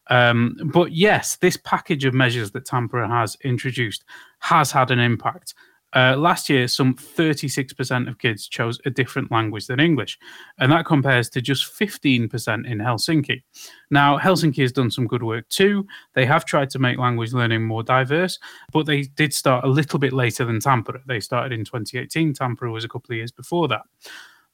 Um, 0.10 0.58
but 0.74 0.94
yes 0.94 1.36
this 1.38 1.58
package 1.58 2.04
of 2.04 2.14
measures 2.14 2.52
that 2.52 2.66
tampere 2.66 3.08
has 3.08 3.38
introduced 3.44 4.04
has 4.40 4.72
had 4.72 4.90
an 4.90 4.98
impact 4.98 5.54
uh, 5.96 6.16
last 6.18 6.50
year, 6.50 6.68
some 6.68 6.94
36% 6.94 8.08
of 8.08 8.20
kids 8.20 8.48
chose 8.48 8.80
a 8.86 8.90
different 8.90 9.32
language 9.32 9.68
than 9.68 9.80
English, 9.80 10.20
and 10.60 10.72
that 10.72 10.86
compares 10.86 11.30
to 11.32 11.42
just 11.42 11.74
15% 11.80 12.70
in 12.70 12.78
Helsinki. 12.78 13.42
Now, 13.90 14.18
Helsinki 14.18 14.62
has 14.62 14.72
done 14.72 14.92
some 14.92 15.08
good 15.08 15.24
work 15.24 15.48
too. 15.50 15.88
They 16.14 16.26
have 16.26 16.46
tried 16.46 16.70
to 16.72 16.80
make 16.80 17.00
language 17.00 17.34
learning 17.34 17.64
more 17.64 17.84
diverse, 17.84 18.38
but 18.72 18.86
they 18.86 19.04
did 19.04 19.34
start 19.34 19.66
a 19.66 19.70
little 19.70 20.00
bit 20.00 20.14
later 20.14 20.46
than 20.46 20.60
Tampere. 20.60 21.02
They 21.08 21.20
started 21.20 21.52
in 21.52 21.66
2018. 21.66 22.34
Tampere 22.34 22.72
was 22.72 22.84
a 22.84 22.90
couple 22.90 23.14
of 23.14 23.18
years 23.18 23.32
before 23.32 23.68
that. 23.70 23.82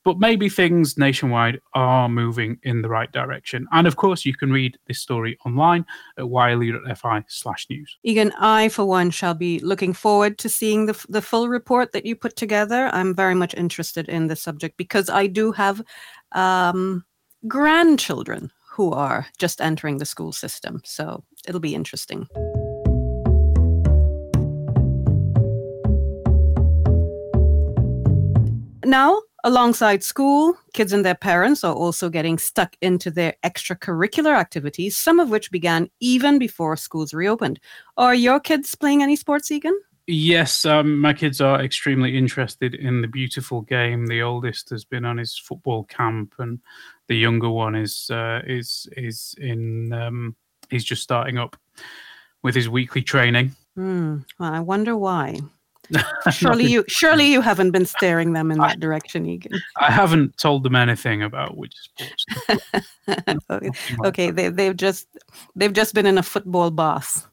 But 0.05 0.19
maybe 0.19 0.49
things 0.49 0.99
nationwide 0.99 1.59
are 1.73 2.07
moving 2.07 2.59
in 2.61 2.83
the 2.83 2.89
right 2.89 3.11
direction. 3.11 3.65
And 3.71 3.87
of 3.87 3.95
course, 3.95 4.23
you 4.23 4.35
can 4.35 4.51
read 4.51 4.77
this 4.87 4.99
story 4.99 5.35
online 5.47 5.83
at 6.19 6.29
yle.fi 6.29 7.23
slash 7.27 7.65
news. 7.71 7.97
Egan, 8.03 8.31
I, 8.37 8.69
for 8.69 8.85
one, 8.85 9.09
shall 9.09 9.33
be 9.33 9.57
looking 9.59 9.93
forward 9.93 10.37
to 10.37 10.47
seeing 10.47 10.85
the, 10.85 11.05
the 11.09 11.23
full 11.23 11.49
report 11.49 11.91
that 11.93 12.05
you 12.05 12.15
put 12.15 12.35
together. 12.35 12.89
I'm 12.93 13.15
very 13.15 13.33
much 13.33 13.55
interested 13.55 14.07
in 14.07 14.27
the 14.27 14.35
subject 14.35 14.77
because 14.77 15.09
I 15.09 15.25
do 15.25 15.51
have 15.53 15.81
um, 16.33 17.03
grandchildren 17.47 18.51
who 18.69 18.91
are 18.91 19.25
just 19.39 19.59
entering 19.59 19.97
the 19.97 20.05
school 20.05 20.31
system. 20.31 20.81
So 20.85 21.23
it'll 21.47 21.59
be 21.59 21.73
interesting. 21.73 22.27
Now, 28.85 29.19
alongside 29.45 30.03
school, 30.03 30.57
kids 30.73 30.91
and 30.91 31.05
their 31.05 31.15
parents 31.15 31.63
are 31.63 31.73
also 31.73 32.09
getting 32.09 32.37
stuck 32.37 32.75
into 32.81 33.11
their 33.11 33.35
extracurricular 33.43 34.35
activities, 34.35 34.97
some 34.97 35.19
of 35.19 35.29
which 35.29 35.51
began 35.51 35.89
even 36.01 36.37
before 36.39 36.75
schools 36.75 37.13
reopened. 37.13 37.59
Are 37.95 38.15
your 38.15 38.39
kids 38.39 38.75
playing 38.75 39.03
any 39.03 39.15
sports, 39.15 39.51
Egan? 39.51 39.79
Yes, 40.07 40.65
um, 40.65 40.99
my 40.99 41.13
kids 41.13 41.41
are 41.41 41.63
extremely 41.63 42.17
interested 42.17 42.75
in 42.75 43.01
the 43.01 43.07
beautiful 43.07 43.61
game. 43.61 44.07
The 44.07 44.21
oldest 44.21 44.69
has 44.71 44.83
been 44.83 45.05
on 45.05 45.17
his 45.17 45.37
football 45.37 45.83
camp, 45.85 46.35
and 46.39 46.59
the 47.07 47.15
younger 47.15 47.49
one 47.49 47.75
is 47.75 48.09
uh, 48.11 48.41
is 48.45 48.87
is 48.95 49.35
in. 49.39 49.93
Um, 49.93 50.35
he's 50.69 50.83
just 50.83 51.01
starting 51.01 51.37
up 51.37 51.55
with 52.43 52.53
his 52.53 52.69
weekly 52.69 53.01
training. 53.01 53.55
Mm, 53.77 54.25
well, 54.39 54.53
I 54.53 54.59
wonder 54.59 54.95
why. 54.95 55.39
surely 56.31 56.65
you 56.65 56.83
surely 56.87 57.31
you 57.31 57.41
haven't 57.41 57.71
been 57.71 57.85
staring 57.85 58.33
them 58.33 58.51
in 58.51 58.57
that 58.59 58.71
I, 58.71 58.75
direction, 58.75 59.25
Egan. 59.25 59.59
I 59.77 59.91
haven't 59.91 60.37
told 60.37 60.63
them 60.63 60.75
anything 60.75 61.21
about 61.23 61.57
which 61.57 61.73
sports. 61.75 62.25
okay, 63.49 63.69
okay 64.05 64.31
they 64.31 64.49
they've 64.49 64.75
just 64.75 65.07
they've 65.55 65.73
just 65.73 65.93
been 65.93 66.05
in 66.05 66.17
a 66.17 66.23
football 66.23 66.71
bath. 66.71 67.27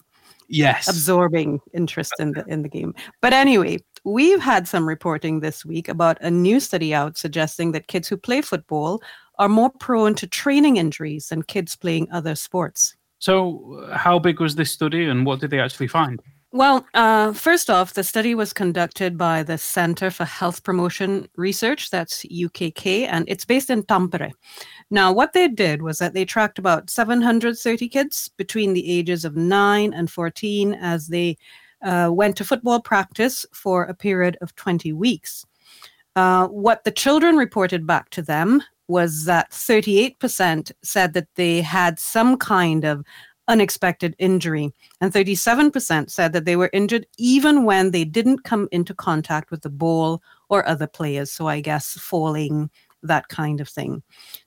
Yes. 0.49 0.89
Absorbing 0.89 1.61
interest 1.73 2.13
in 2.19 2.33
the 2.33 2.45
in 2.47 2.63
the 2.63 2.69
game. 2.69 2.95
But 3.21 3.33
anyway, 3.33 3.79
we've 4.05 4.41
had 4.41 4.69
some 4.69 4.87
reporting 4.87 5.41
this 5.41 5.65
week 5.65 5.89
about 5.89 6.21
a 6.21 6.31
new 6.31 6.61
study 6.61 6.95
out 6.95 7.17
suggesting 7.17 7.73
that 7.73 7.87
kids 7.87 8.09
who 8.09 8.17
play 8.17 8.43
football 8.43 9.03
are 9.39 9.49
more 9.49 9.71
prone 9.71 10.15
to 10.17 10.27
training 10.27 10.77
injuries 10.77 11.29
than 11.29 11.43
kids 11.43 11.75
playing 11.75 12.09
other 12.11 12.35
sports. 12.35 12.95
So, 13.19 13.81
uh, 13.89 13.97
how 13.97 14.19
big 14.19 14.41
was 14.41 14.57
this 14.57 14.71
study 14.71 15.05
and 15.07 15.25
what 15.25 15.41
did 15.41 15.51
they 15.51 15.61
actually 15.61 15.89
find? 15.89 16.21
Well, 16.55 16.87
uh, 16.93 17.33
first 17.33 17.71
off, 17.71 17.95
the 17.95 18.05
study 18.05 18.35
was 18.35 18.53
conducted 18.53 19.17
by 19.17 19.43
the 19.43 19.57
Center 19.57 20.11
for 20.11 20.27
Health 20.27 20.63
Promotion 20.63 21.27
Research, 21.37 21.89
that's 21.89 22.27
UKK, 22.27 23.09
and 23.09 23.25
it's 23.27 23.47
based 23.47 23.71
in 23.71 23.85
Tampere. 23.85 24.33
Now, 24.91 25.15
what 25.15 25.33
they 25.33 25.49
did 25.49 25.81
was 25.81 25.97
that 25.99 26.13
they 26.13 26.27
tracked 26.27 26.59
about 26.59 26.91
730 26.91 27.89
kids 27.89 28.29
between 28.37 28.75
the 28.75 28.87
ages 28.91 29.25
of 29.25 29.35
9 29.35 29.95
and 29.95 30.11
14 30.11 30.75
as 30.75 31.09
they 31.09 31.39
uh, 31.83 32.11
went 32.13 32.37
to 32.37 32.45
football 32.45 32.83
practice 32.83 33.47
for 33.55 33.85
a 33.85 33.95
period 33.95 34.37
of 34.43 34.55
20 34.55 34.93
weeks. 34.93 35.47
Uh, 36.17 36.49
what 36.49 36.85
the 36.85 36.91
children 36.91 37.37
reported 37.37 37.87
back 37.87 38.11
to 38.11 38.21
them 38.21 38.63
was 38.89 39.25
that 39.25 39.51
38% 39.53 40.71
said 40.83 41.15
that 41.15 41.29
they 41.37 41.63
had 41.63 41.99
some 41.99 42.37
kind 42.37 42.85
of 42.85 43.03
unexpected 43.49 44.15
injury. 44.19 44.73
And 45.01 45.13
37% 45.13 46.11
said 46.11 46.33
that 46.33 46.45
they 46.45 46.57
were 46.57 46.71
injured 46.73 47.07
even 47.19 47.65
when 47.65 47.91
they 47.91 48.05
didn't 48.05 48.45
come 48.45 48.69
into 48.73 48.95
contact 48.95 49.51
with 49.51 49.63
the 49.63 49.71
ball 49.71 50.23
or 50.49 50.67
other 50.67 50.87
players. 50.87 51.33
So 51.33 51.47
I 51.49 51.61
guess 51.61 51.93
falling, 51.93 52.71
that 53.03 53.29
kind 53.29 53.61
of 53.61 53.69
thing. 53.69 54.03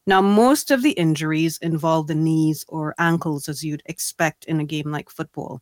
Now, 0.07 0.21
most 0.21 0.71
of 0.71 0.81
the 0.81 0.91
injuries 0.91 1.57
involve 1.61 2.07
the 2.07 2.15
knees 2.15 2.63
or 2.67 2.95
ankles, 2.97 3.49
as 3.49 3.63
you'd 3.63 3.83
expect 3.85 4.45
in 4.45 4.59
a 4.59 4.65
game 4.65 4.91
like 4.91 5.09
football. 5.09 5.61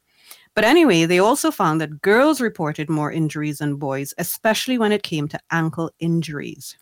But 0.55 0.65
anyway, 0.65 1.05
they 1.05 1.17
also 1.17 1.49
found 1.49 1.81
that 1.81 2.01
girls 2.01 2.39
reported 2.39 2.87
more 2.87 3.11
injuries 3.11 3.57
than 3.57 3.77
boys, 3.77 4.13
especially 4.19 4.77
when 4.77 4.91
it 4.91 5.01
came 5.01 5.27
to 5.29 5.39
ankle 5.51 5.91
injuries. 5.99 6.77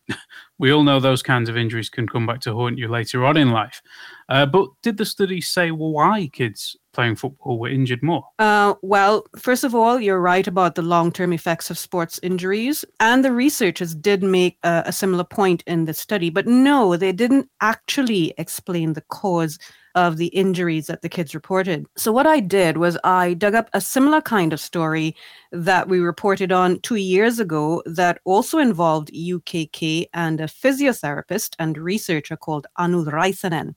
We 0.60 0.72
all 0.72 0.84
know 0.84 1.00
those 1.00 1.24
kinds 1.24 1.50
of 1.50 1.58
injuries 1.58 1.90
can 1.90 2.08
come 2.08 2.28
back 2.28 2.40
to 2.42 2.54
haunt 2.54 2.78
you 2.78 2.88
later 2.88 3.26
on 3.26 3.36
in 3.36 3.50
life. 3.50 3.82
Uh, 4.30 4.46
but 4.46 4.70
did 4.84 4.98
the 4.98 5.06
study 5.06 5.42
say 5.42 5.72
why 5.72 6.30
kids 6.34 6.76
playing 6.94 7.16
football 7.16 7.58
were 7.58 7.70
injured 7.70 8.04
more? 8.04 8.26
Uh, 8.38 8.76
well, 8.84 9.26
first 9.36 9.64
of 9.64 9.74
all, 9.74 10.00
you're 10.00 10.22
right 10.22 10.46
about 10.46 10.76
the 10.76 10.84
long 10.84 11.12
term 11.12 11.34
effects 11.34 11.72
of 11.72 11.80
sports 11.80 12.20
injuries. 12.22 12.86
And 13.00 13.26
the 13.26 13.32
researchers 13.32 13.96
did 13.96 14.22
make 14.22 14.60
a, 14.62 14.84
a 14.86 14.92
similar 14.92 15.24
point 15.24 15.64
in 15.66 15.86
the 15.86 15.94
study. 15.96 16.30
But 16.30 16.46
no, 16.46 16.96
they 16.98 17.14
didn't 17.14 17.50
actually 17.62 18.34
explain 18.38 18.94
the 18.94 19.02
cause 19.10 19.58
of 19.96 20.18
the 20.18 20.28
injuries 20.28 20.88
that 20.88 21.02
the 21.02 21.10
kids 21.10 21.36
reported. 21.36 21.86
So, 21.98 22.12
what 22.12 22.28
I 22.28 22.40
did 22.40 22.78
was 22.78 22.98
I 23.04 23.34
dug 23.34 23.56
up 23.56 23.70
a 23.74 23.82
similar 23.82 24.22
kind 24.22 24.54
of 24.54 24.60
story 24.60 25.16
that 25.52 25.88
we 25.88 26.00
reported 26.00 26.52
on 26.52 26.80
two 26.82 26.96
years 26.96 27.40
ago 27.40 27.82
that 27.86 28.20
also 28.26 28.58
involved 28.58 29.12
UKK 29.14 30.06
and 30.14 30.40
a 30.42 30.46
physiotherapist 30.46 31.56
and 31.60 31.78
researcher 31.78 32.38
called 32.38 32.68
Anu 32.78 33.06
Raisanen. 33.06 33.76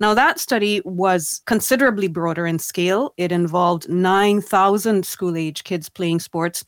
Now, 0.00 0.14
that 0.14 0.38
study 0.38 0.80
was 0.84 1.42
considerably 1.46 2.06
broader 2.06 2.46
in 2.46 2.60
scale. 2.60 3.14
It 3.16 3.32
involved 3.32 3.88
9,000 3.88 5.04
school 5.04 5.36
age 5.36 5.64
kids 5.64 5.88
playing 5.88 6.20
sports. 6.20 6.64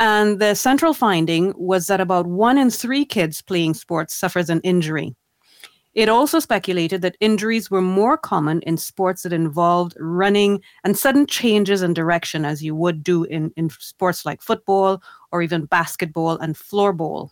And 0.00 0.38
the 0.38 0.54
central 0.54 0.94
finding 0.94 1.54
was 1.56 1.86
that 1.86 2.00
about 2.00 2.26
one 2.26 2.58
in 2.58 2.70
three 2.70 3.04
kids 3.04 3.42
playing 3.42 3.74
sports 3.74 4.14
suffers 4.14 4.50
an 4.50 4.60
injury. 4.60 5.16
It 5.98 6.08
also 6.08 6.38
speculated 6.38 7.02
that 7.02 7.16
injuries 7.18 7.72
were 7.72 7.82
more 7.82 8.16
common 8.16 8.60
in 8.60 8.76
sports 8.76 9.24
that 9.24 9.32
involved 9.32 9.96
running 9.98 10.62
and 10.84 10.96
sudden 10.96 11.26
changes 11.26 11.82
in 11.82 11.92
direction, 11.92 12.44
as 12.44 12.62
you 12.62 12.76
would 12.76 13.02
do 13.02 13.24
in, 13.24 13.52
in 13.56 13.68
sports 13.68 14.24
like 14.24 14.40
football 14.40 15.02
or 15.32 15.42
even 15.42 15.64
basketball 15.64 16.38
and 16.38 16.54
floorball. 16.54 17.30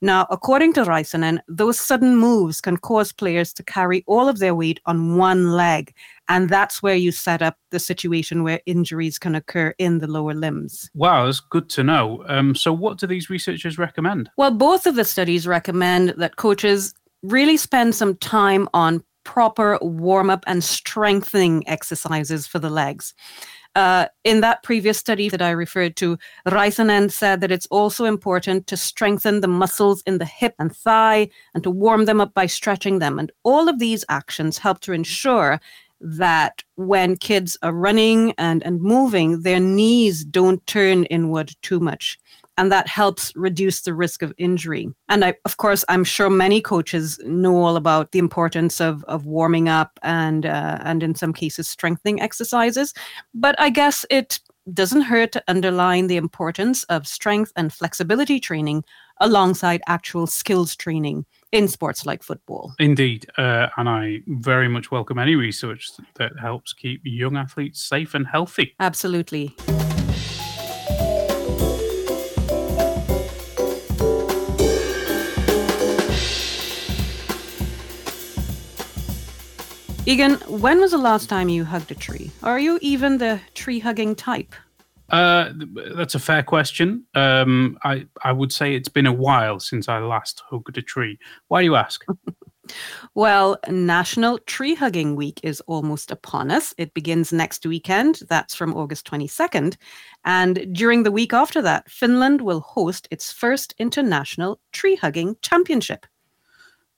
Now, 0.00 0.26
according 0.30 0.72
to 0.74 0.84
Raisanen, 0.84 1.38
those 1.46 1.78
sudden 1.78 2.16
moves 2.16 2.60
can 2.60 2.76
cause 2.76 3.12
players 3.12 3.52
to 3.52 3.62
carry 3.62 4.02
all 4.06 4.28
of 4.28 4.38
their 4.38 4.54
weight 4.54 4.80
on 4.86 5.16
one 5.16 5.52
leg. 5.52 5.94
And 6.28 6.48
that's 6.48 6.82
where 6.82 6.94
you 6.94 7.10
set 7.10 7.40
up 7.40 7.56
the 7.70 7.78
situation 7.78 8.42
where 8.42 8.60
injuries 8.66 9.18
can 9.18 9.34
occur 9.34 9.74
in 9.78 9.98
the 9.98 10.06
lower 10.06 10.34
limbs. 10.34 10.90
Wow, 10.94 11.24
that's 11.24 11.40
good 11.40 11.70
to 11.70 11.82
know. 11.82 12.22
Um, 12.26 12.54
so, 12.54 12.72
what 12.72 12.98
do 12.98 13.06
these 13.06 13.30
researchers 13.30 13.78
recommend? 13.78 14.28
Well, 14.36 14.50
both 14.50 14.86
of 14.86 14.94
the 14.94 15.04
studies 15.04 15.46
recommend 15.46 16.10
that 16.18 16.36
coaches 16.36 16.94
really 17.22 17.56
spend 17.56 17.94
some 17.94 18.16
time 18.16 18.68
on 18.74 19.02
proper 19.24 19.78
warm 19.82 20.30
up 20.30 20.42
and 20.46 20.64
strengthening 20.64 21.66
exercises 21.68 22.46
for 22.46 22.58
the 22.58 22.70
legs. 22.70 23.14
Uh, 23.74 24.06
in 24.24 24.40
that 24.40 24.62
previous 24.62 24.96
study 24.98 25.28
that 25.28 25.42
I 25.42 25.50
referred 25.50 25.96
to, 25.96 26.18
Raisanen 26.46 27.12
said 27.12 27.40
that 27.42 27.52
it's 27.52 27.66
also 27.66 28.06
important 28.06 28.66
to 28.68 28.76
strengthen 28.76 29.40
the 29.40 29.46
muscles 29.46 30.02
in 30.06 30.18
the 30.18 30.24
hip 30.24 30.54
and 30.58 30.74
thigh 30.74 31.28
and 31.54 31.62
to 31.62 31.70
warm 31.70 32.06
them 32.06 32.20
up 32.20 32.34
by 32.34 32.46
stretching 32.46 32.98
them. 32.98 33.18
And 33.18 33.30
all 33.44 33.68
of 33.68 33.78
these 33.78 34.04
actions 34.08 34.58
help 34.58 34.80
to 34.80 34.92
ensure 34.92 35.60
that 36.00 36.62
when 36.76 37.16
kids 37.16 37.58
are 37.62 37.72
running 37.72 38.32
and, 38.38 38.62
and 38.62 38.80
moving, 38.80 39.42
their 39.42 39.60
knees 39.60 40.24
don't 40.24 40.66
turn 40.66 41.04
inward 41.04 41.52
too 41.62 41.80
much 41.80 42.18
and 42.58 42.72
that 42.72 42.88
helps 42.88 43.32
reduce 43.36 43.82
the 43.82 43.94
risk 43.94 44.20
of 44.20 44.34
injury. 44.36 44.88
And 45.08 45.24
I, 45.24 45.34
of 45.44 45.56
course, 45.56 45.84
I'm 45.88 46.04
sure 46.04 46.28
many 46.28 46.60
coaches 46.60 47.18
know 47.24 47.56
all 47.56 47.76
about 47.76 48.10
the 48.10 48.18
importance 48.18 48.80
of, 48.80 49.04
of 49.04 49.24
warming 49.24 49.68
up 49.68 49.98
and 50.02 50.44
uh, 50.44 50.78
and 50.82 51.02
in 51.02 51.14
some 51.14 51.32
cases 51.32 51.68
strengthening 51.68 52.20
exercises. 52.20 52.92
But 53.32 53.58
I 53.58 53.70
guess 53.70 54.04
it 54.10 54.40
doesn't 54.74 55.02
hurt 55.02 55.32
to 55.32 55.42
underline 55.48 56.08
the 56.08 56.16
importance 56.16 56.84
of 56.84 57.06
strength 57.06 57.52
and 57.56 57.72
flexibility 57.72 58.38
training 58.38 58.84
alongside 59.20 59.80
actual 59.86 60.26
skills 60.26 60.76
training 60.76 61.24
in 61.52 61.68
sports 61.68 62.04
like 62.04 62.22
football. 62.22 62.74
Indeed. 62.78 63.26
Uh, 63.38 63.68
and 63.78 63.88
I 63.88 64.20
very 64.26 64.68
much 64.68 64.90
welcome 64.90 65.18
any 65.18 65.36
research 65.36 65.90
that 66.16 66.32
helps 66.38 66.74
keep 66.74 67.00
young 67.04 67.36
athletes 67.36 67.82
safe 67.82 68.14
and 68.14 68.26
healthy. 68.26 68.74
Absolutely. 68.78 69.56
Egan, 80.08 80.36
when 80.48 80.80
was 80.80 80.92
the 80.92 80.96
last 80.96 81.28
time 81.28 81.50
you 81.50 81.66
hugged 81.66 81.90
a 81.90 81.94
tree? 81.94 82.30
Are 82.42 82.58
you 82.58 82.78
even 82.80 83.18
the 83.18 83.40
tree 83.52 83.78
hugging 83.78 84.14
type? 84.14 84.54
Uh, 85.10 85.52
that's 85.94 86.14
a 86.14 86.18
fair 86.18 86.42
question. 86.42 87.04
Um, 87.14 87.76
I 87.84 88.06
I 88.24 88.32
would 88.32 88.50
say 88.50 88.74
it's 88.74 88.88
been 88.88 89.04
a 89.04 89.12
while 89.12 89.60
since 89.60 89.86
I 89.86 89.98
last 89.98 90.42
hugged 90.48 90.78
a 90.78 90.82
tree. 90.82 91.18
Why 91.48 91.60
do 91.60 91.66
you 91.66 91.76
ask? 91.76 92.06
well, 93.14 93.58
National 93.68 94.38
Tree 94.38 94.74
Hugging 94.74 95.14
Week 95.14 95.40
is 95.42 95.60
almost 95.66 96.10
upon 96.10 96.50
us. 96.50 96.74
It 96.78 96.94
begins 96.94 97.30
next 97.30 97.66
weekend. 97.66 98.22
That's 98.30 98.54
from 98.54 98.74
August 98.74 99.10
22nd. 99.10 99.76
And 100.24 100.74
during 100.74 101.02
the 101.02 101.12
week 101.12 101.34
after 101.34 101.60
that, 101.60 101.90
Finland 101.90 102.40
will 102.40 102.60
host 102.60 103.08
its 103.10 103.30
first 103.30 103.74
international 103.78 104.58
tree 104.72 104.96
hugging 104.96 105.36
championship. 105.42 106.06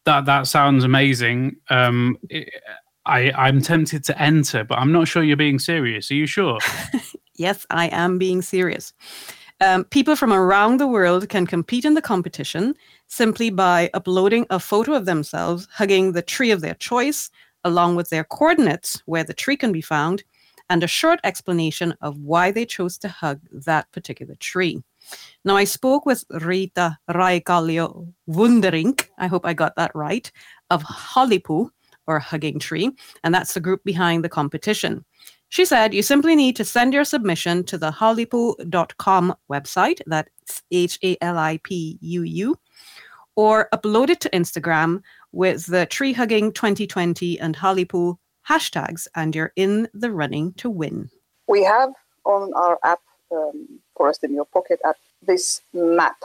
That 0.05 0.27
that 0.27 0.47
sounds 0.47 0.85
amazing. 0.85 1.57
Um, 1.69 2.17
I 3.07 3.33
I'm 3.33 3.63
tempted 3.63 4.05
to 4.05 4.21
enter, 4.21 4.65
but 4.65 4.79
I'm 4.79 4.93
not 4.93 5.09
sure 5.09 5.23
you're 5.23 5.37
being 5.37 5.59
serious. 5.59 6.11
Are 6.11 6.15
you 6.15 6.27
sure? 6.27 6.59
yes, 7.35 7.67
I 7.71 7.89
am 7.89 8.19
being 8.19 8.43
serious. 8.43 8.93
Um, 9.63 9.85
people 9.85 10.17
from 10.17 10.33
around 10.33 10.79
the 10.79 10.87
world 10.87 11.29
can 11.29 11.47
compete 11.47 11.85
in 11.85 11.95
the 11.95 12.01
competition 12.03 12.75
simply 13.09 13.51
by 13.51 13.91
uploading 13.93 14.47
a 14.49 14.59
photo 14.59 14.95
of 14.95 15.05
themselves 15.05 15.69
hugging 15.71 16.13
the 16.13 16.23
tree 16.23 16.51
of 16.51 16.63
their 16.63 16.75
choice, 16.75 17.31
along 17.65 17.97
with 17.97 18.09
their 18.09 18.25
coordinates 18.25 19.03
where 19.05 19.25
the 19.25 19.35
tree 19.35 19.57
can 19.57 19.71
be 19.71 19.83
found, 19.83 20.25
and 20.71 20.83
a 20.83 20.87
short 20.87 21.21
explanation 21.25 21.95
of 22.01 22.17
why 22.19 22.51
they 22.51 22.65
chose 22.65 22.97
to 22.99 23.09
hug 23.09 23.41
that 23.53 23.91
particular 23.93 24.35
tree. 24.37 24.83
Now, 25.45 25.57
I 25.57 25.65
spoke 25.65 26.07
with 26.07 26.25
Rita 26.31 26.99
Raikalio 27.11 28.13
Wunderink, 28.29 29.09
I 29.19 29.27
hope 29.27 29.45
I 29.45 29.53
got 29.53 29.77
that 29.77 29.91
right, 29.95 30.31
of 30.71 30.85
Halipuu, 30.85 31.71
or 32.11 32.19
Hugging 32.19 32.59
Tree, 32.59 32.91
and 33.23 33.33
that's 33.33 33.55
the 33.55 33.61
group 33.61 33.85
behind 33.85 34.25
the 34.25 34.29
competition. 34.29 35.05
She 35.49 35.65
said 35.65 35.95
you 35.95 36.03
simply 36.03 36.35
need 36.37 36.57
to 36.57 36.65
send 36.65 36.93
your 36.93 37.05
submission 37.05 37.65
to 37.65 37.79
the 37.79 37.91
halipuu.com 37.91 39.35
website, 39.51 40.01
that's 40.07 40.63
H 40.71 40.99
A 41.05 41.17
L 41.21 41.39
I 41.39 41.59
P 41.63 41.99
U 42.01 42.23
U, 42.23 42.57
or 43.37 43.69
upload 43.73 44.11
it 44.11 44.21
to 44.21 44.31
Instagram 44.31 45.03
with 45.33 45.67
the 45.67 45.87
Tree 45.87 46.13
Hugging 46.13 46.53
2020 46.53 47.39
and 47.41 47.57
Halipuu 47.57 48.17
hashtags, 48.49 49.07
and 49.15 49.35
you're 49.35 49.53
in 49.57 49.89
the 49.95 50.11
running 50.11 50.53
to 50.55 50.69
win. 50.69 51.11
We 51.47 51.63
have 51.65 51.91
on 52.25 52.53
our 52.55 52.79
app, 52.85 53.01
um, 53.33 53.81
Forest 53.97 54.25
in 54.25 54.35
Your 54.35 54.47
Pocket 54.47 54.81
app, 54.85 54.97
this 55.23 55.63
map. 55.73 56.17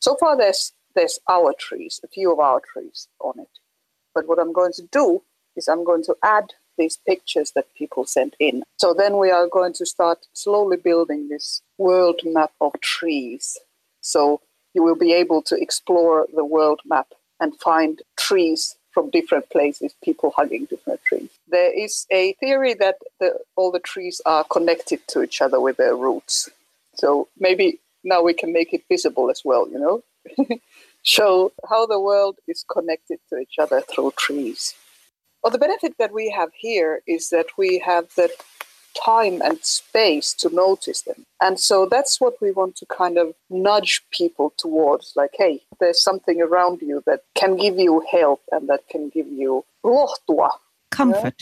So 0.00 0.16
far, 0.16 0.36
there's 0.36 0.72
there's 0.94 1.18
our 1.28 1.54
trees, 1.58 2.00
a 2.04 2.08
few 2.08 2.32
of 2.32 2.40
our 2.40 2.60
trees 2.60 3.08
on 3.20 3.38
it. 3.38 3.59
But 4.14 4.26
what 4.26 4.38
I'm 4.38 4.52
going 4.52 4.72
to 4.74 4.82
do 4.90 5.22
is 5.56 5.68
I'm 5.68 5.84
going 5.84 6.04
to 6.04 6.16
add 6.22 6.52
these 6.78 6.98
pictures 7.06 7.52
that 7.52 7.74
people 7.74 8.04
sent 8.06 8.34
in. 8.38 8.62
So 8.78 8.94
then 8.94 9.18
we 9.18 9.30
are 9.30 9.46
going 9.46 9.74
to 9.74 9.86
start 9.86 10.18
slowly 10.32 10.76
building 10.76 11.28
this 11.28 11.62
world 11.78 12.20
map 12.24 12.52
of 12.60 12.80
trees. 12.80 13.58
So 14.00 14.40
you 14.74 14.82
will 14.82 14.96
be 14.96 15.12
able 15.12 15.42
to 15.42 15.60
explore 15.60 16.26
the 16.34 16.44
world 16.44 16.80
map 16.86 17.08
and 17.38 17.58
find 17.58 18.00
trees 18.16 18.76
from 18.92 19.10
different 19.10 19.48
places, 19.50 19.94
people 20.02 20.32
hugging 20.36 20.64
different 20.64 21.02
trees. 21.04 21.30
There 21.48 21.72
is 21.72 22.06
a 22.10 22.32
theory 22.34 22.74
that 22.74 22.96
the, 23.20 23.38
all 23.56 23.70
the 23.70 23.78
trees 23.78 24.20
are 24.26 24.44
connected 24.44 25.06
to 25.08 25.22
each 25.22 25.40
other 25.40 25.60
with 25.60 25.76
their 25.76 25.94
roots. 25.96 26.48
So 26.94 27.28
maybe 27.38 27.78
now 28.02 28.22
we 28.22 28.34
can 28.34 28.52
make 28.52 28.72
it 28.72 28.84
visible 28.88 29.30
as 29.30 29.42
well, 29.44 29.68
you 29.68 29.78
know? 29.78 30.02
Show 31.02 31.52
how 31.68 31.86
the 31.86 32.00
world 32.00 32.38
is 32.46 32.64
connected 32.70 33.18
to 33.30 33.38
each 33.38 33.58
other 33.58 33.80
through 33.80 34.12
trees. 34.18 34.74
Well, 35.42 35.50
the 35.50 35.58
benefit 35.58 35.94
that 35.98 36.12
we 36.12 36.30
have 36.30 36.50
here 36.54 37.00
is 37.06 37.30
that 37.30 37.46
we 37.56 37.78
have 37.78 38.14
the 38.16 38.30
time 39.02 39.40
and 39.42 39.64
space 39.64 40.34
to 40.34 40.54
notice 40.54 41.02
them. 41.02 41.24
And 41.40 41.58
so 41.58 41.86
that's 41.86 42.20
what 42.20 42.34
we 42.40 42.50
want 42.50 42.76
to 42.76 42.86
kind 42.86 43.16
of 43.16 43.34
nudge 43.48 44.02
people 44.10 44.52
towards 44.58 45.14
like, 45.16 45.30
hey, 45.38 45.60
there's 45.78 46.02
something 46.02 46.42
around 46.42 46.82
you 46.82 47.02
that 47.06 47.22
can 47.34 47.56
give 47.56 47.78
you 47.78 48.04
help 48.10 48.42
and 48.50 48.68
that 48.68 48.88
can 48.88 49.08
give 49.08 49.28
you 49.28 49.64
lohtua. 49.84 50.50
Comfort. 50.90 51.34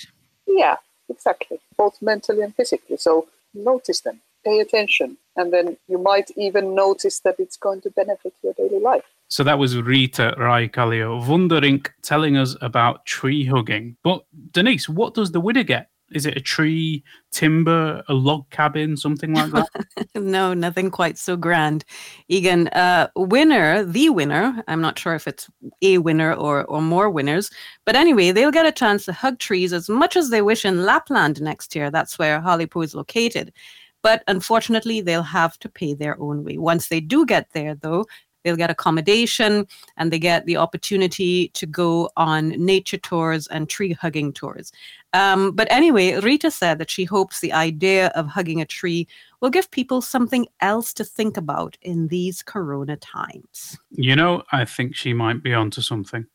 You 0.46 0.54
know? 0.54 0.60
Yeah, 0.60 0.76
exactly. 1.08 1.58
Both 1.76 2.00
mentally 2.00 2.42
and 2.42 2.54
physically. 2.54 2.96
So 2.96 3.28
notice 3.54 4.00
them, 4.02 4.20
pay 4.44 4.60
attention. 4.60 5.16
And 5.34 5.52
then 5.52 5.76
you 5.88 5.98
might 5.98 6.30
even 6.36 6.74
notice 6.74 7.20
that 7.20 7.36
it's 7.38 7.56
going 7.56 7.80
to 7.82 7.90
benefit 7.90 8.34
your 8.42 8.52
daily 8.52 8.78
life. 8.80 9.04
So 9.28 9.44
that 9.44 9.58
was 9.58 9.76
Rita 9.76 10.34
Raikallio 10.38 11.22
Wunderink 11.22 11.88
telling 12.02 12.38
us 12.38 12.56
about 12.62 13.04
tree 13.04 13.44
hugging. 13.44 13.96
But 14.02 14.24
Denise, 14.52 14.88
what 14.88 15.14
does 15.14 15.32
the 15.32 15.40
winner 15.40 15.62
get? 15.62 15.90
Is 16.12 16.24
it 16.24 16.38
a 16.38 16.40
tree, 16.40 17.04
timber, 17.30 18.02
a 18.08 18.14
log 18.14 18.48
cabin, 18.48 18.96
something 18.96 19.34
like 19.34 19.50
that? 19.50 19.68
no, 20.14 20.54
nothing 20.54 20.90
quite 20.90 21.18
so 21.18 21.36
grand. 21.36 21.84
Egan, 22.28 22.68
uh, 22.68 23.08
winner, 23.14 23.84
the 23.84 24.08
winner, 24.08 24.62
I'm 24.68 24.80
not 24.80 24.98
sure 24.98 25.14
if 25.14 25.28
it's 25.28 25.50
a 25.82 25.98
winner 25.98 26.32
or, 26.32 26.64
or 26.64 26.80
more 26.80 27.10
winners, 27.10 27.50
but 27.84 27.94
anyway, 27.94 28.30
they'll 28.30 28.50
get 28.50 28.64
a 28.64 28.72
chance 28.72 29.04
to 29.04 29.12
hug 29.12 29.38
trees 29.38 29.74
as 29.74 29.90
much 29.90 30.16
as 30.16 30.30
they 30.30 30.40
wish 30.40 30.64
in 30.64 30.86
Lapland 30.86 31.42
next 31.42 31.74
year. 31.76 31.90
That's 31.90 32.18
where 32.18 32.40
Halipuu 32.40 32.84
is 32.84 32.94
located. 32.94 33.52
But 34.02 34.22
unfortunately, 34.28 35.00
they'll 35.00 35.22
have 35.22 35.58
to 35.58 35.68
pay 35.68 35.92
their 35.92 36.18
own 36.20 36.44
way. 36.44 36.56
Once 36.56 36.88
they 36.88 37.00
do 37.00 37.26
get 37.26 37.50
there, 37.52 37.74
though, 37.74 38.06
they'll 38.48 38.56
get 38.56 38.70
accommodation 38.70 39.66
and 39.98 40.10
they 40.10 40.18
get 40.18 40.46
the 40.46 40.56
opportunity 40.56 41.48
to 41.48 41.66
go 41.66 42.08
on 42.16 42.48
nature 42.50 42.96
tours 42.96 43.46
and 43.48 43.68
tree 43.68 43.92
hugging 43.92 44.32
tours. 44.32 44.72
Um, 45.12 45.52
but 45.52 45.68
anyway, 45.70 46.18
Rita 46.18 46.50
said 46.50 46.78
that 46.78 46.90
she 46.90 47.04
hopes 47.04 47.40
the 47.40 47.52
idea 47.52 48.08
of 48.14 48.26
hugging 48.26 48.62
a 48.62 48.64
tree 48.64 49.06
will 49.40 49.50
give 49.50 49.70
people 49.70 50.00
something 50.00 50.46
else 50.60 50.94
to 50.94 51.04
think 51.04 51.36
about 51.36 51.76
in 51.82 52.08
these 52.08 52.42
corona 52.42 52.96
times. 52.96 53.76
You 53.90 54.16
know, 54.16 54.44
I 54.50 54.64
think 54.64 54.96
she 54.96 55.12
might 55.12 55.42
be 55.42 55.52
onto 55.52 55.82
something. 55.82 56.26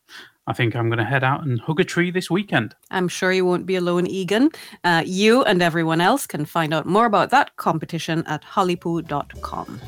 I 0.46 0.54
think 0.54 0.76
I'm 0.76 0.90
going 0.90 1.00
to 1.00 1.06
head 1.06 1.24
out 1.24 1.44
and 1.46 1.60
hug 1.62 1.80
a 1.80 1.84
tree 1.84 2.12
this 2.12 2.30
weekend. 2.30 2.76
I'm 2.92 3.08
sure 3.08 3.32
you 3.32 3.46
won't 3.46 3.66
be 3.66 3.76
alone, 3.76 4.06
Egan. 4.06 4.50
Uh, 4.84 5.02
you 5.06 5.44
and 5.44 5.62
everyone 5.62 6.02
else 6.02 6.28
can 6.28 6.46
find 6.46 6.74
out 6.74 6.86
more 6.86 7.06
about 7.06 7.32
that 7.32 7.56
competition 7.56 8.24
at 8.28 8.44
halipuu.com. 8.44 9.80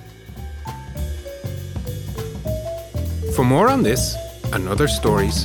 For 3.36 3.44
more 3.44 3.68
on 3.68 3.84
this 3.84 4.16
and 4.54 4.70
other 4.70 4.88
stories, 4.88 5.44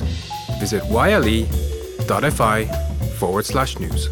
visit 0.60 0.84
yle.fi 0.84 2.64
forward 3.18 3.44
slash 3.44 3.80
news. 3.80 4.08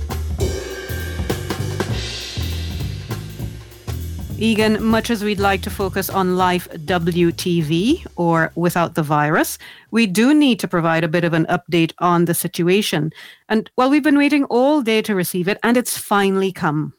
Egan, 4.36 4.82
much 4.82 5.10
as 5.10 5.22
we'd 5.22 5.38
like 5.38 5.62
to 5.62 5.70
focus 5.70 6.10
on 6.10 6.36
Life 6.36 6.68
WTV 6.70 8.04
or 8.16 8.50
Without 8.56 8.96
the 8.96 9.02
Virus, 9.04 9.58
we 9.92 10.06
do 10.06 10.34
need 10.34 10.58
to 10.58 10.66
provide 10.66 11.04
a 11.04 11.08
bit 11.08 11.22
of 11.22 11.32
an 11.32 11.46
update 11.46 11.92
on 12.00 12.24
the 12.24 12.34
situation. 12.34 13.12
And 13.48 13.70
well, 13.76 13.90
we've 13.90 14.02
been 14.02 14.18
waiting 14.18 14.42
all 14.44 14.82
day 14.82 15.02
to 15.02 15.14
receive 15.14 15.46
it, 15.46 15.58
and 15.62 15.76
it's 15.76 15.96
finally 15.96 16.50
come. 16.50 16.94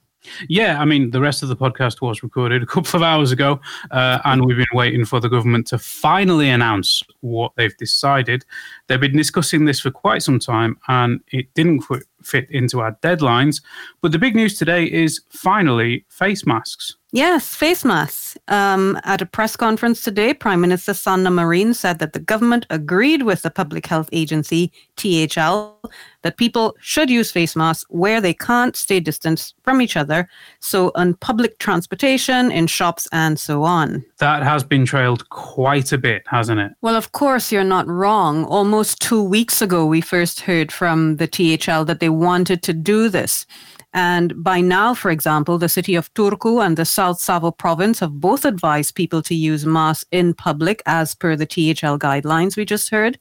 Yeah, 0.47 0.81
I 0.81 0.85
mean, 0.85 1.11
the 1.11 1.21
rest 1.21 1.43
of 1.43 1.49
the 1.49 1.55
podcast 1.55 2.01
was 2.01 2.23
recorded 2.23 2.61
a 2.61 2.65
couple 2.65 2.97
of 2.97 3.03
hours 3.03 3.31
ago, 3.31 3.59
uh, 3.91 4.19
and 4.25 4.45
we've 4.45 4.57
been 4.57 4.65
waiting 4.73 5.05
for 5.05 5.19
the 5.19 5.29
government 5.29 5.67
to 5.67 5.77
finally 5.77 6.49
announce 6.49 7.03
what 7.21 7.53
they've 7.55 7.75
decided. 7.77 8.45
They've 8.87 8.99
been 8.99 9.15
discussing 9.15 9.65
this 9.65 9.79
for 9.79 9.91
quite 9.91 10.21
some 10.21 10.39
time, 10.39 10.77
and 10.87 11.21
it 11.31 11.53
didn't 11.53 11.83
fit 12.23 12.49
into 12.49 12.79
our 12.79 12.93
deadlines. 13.03 13.61
But 14.01 14.11
the 14.11 14.19
big 14.19 14.35
news 14.35 14.57
today 14.57 14.85
is 14.85 15.21
finally 15.29 16.05
face 16.09 16.45
masks. 16.45 16.95
Yes, 17.11 17.55
face 17.55 17.83
masks. 17.83 18.37
Um, 18.49 18.99
at 19.03 19.21
a 19.21 19.25
press 19.25 19.55
conference 19.55 20.03
today, 20.03 20.31
Prime 20.31 20.61
Minister 20.61 20.93
Sanna 20.93 21.31
Marin 21.31 21.73
said 21.73 21.97
that 21.97 22.13
the 22.13 22.19
government 22.19 22.67
agreed 22.69 23.23
with 23.23 23.41
the 23.41 23.49
Public 23.49 23.87
Health 23.87 24.09
Agency, 24.11 24.71
THL, 24.95 25.75
that 26.21 26.37
people 26.37 26.75
should 26.79 27.09
use 27.09 27.31
face 27.31 27.55
masks 27.55 27.85
where 27.89 28.21
they 28.21 28.33
can't 28.33 28.75
stay 28.75 28.99
distant 28.99 29.53
from 29.63 29.81
each 29.81 29.97
other, 29.97 30.29
so 30.59 30.91
on 30.93 31.15
public 31.15 31.57
transportation, 31.57 32.51
in 32.51 32.67
shops, 32.67 33.07
and 33.11 33.39
so 33.39 33.63
on. 33.63 34.05
That 34.19 34.43
has 34.43 34.63
been 34.63 34.85
trailed 34.85 35.27
quite 35.29 35.91
a 35.91 35.97
bit, 35.97 36.23
hasn't 36.27 36.59
it? 36.59 36.73
Well, 36.81 36.95
of 36.95 37.11
course, 37.11 37.51
you're 37.51 37.63
not 37.63 37.87
wrong. 37.87 38.45
Almost 38.45 39.01
two 39.01 39.23
weeks 39.23 39.63
ago, 39.63 39.83
we 39.85 40.01
first 40.01 40.41
heard 40.41 40.71
from 40.71 41.15
the 41.15 41.25
THL 41.25 41.85
that 41.85 42.01
they 42.01 42.08
wanted 42.09 42.63
to 42.63 42.73
do 42.73 43.09
this. 43.09 43.45
And 43.93 44.43
by 44.43 44.61
now, 44.61 44.93
for 44.93 45.09
example, 45.09 45.57
the 45.57 45.69
city 45.69 45.95
of 45.95 46.13
Turku 46.13 46.63
and 46.63 46.77
the 46.77 46.85
South 46.85 47.19
Savo 47.19 47.49
province 47.49 47.99
have 47.99 48.19
both 48.19 48.45
advised 48.45 48.93
people 48.93 49.23
to 49.23 49.33
use 49.33 49.65
masks 49.65 50.05
in 50.11 50.35
public 50.35 50.83
as 50.85 51.15
per 51.15 51.35
the 51.35 51.47
THL 51.47 51.97
guidelines 51.97 52.55
we 52.55 52.65
just 52.65 52.91
heard. 52.91 53.17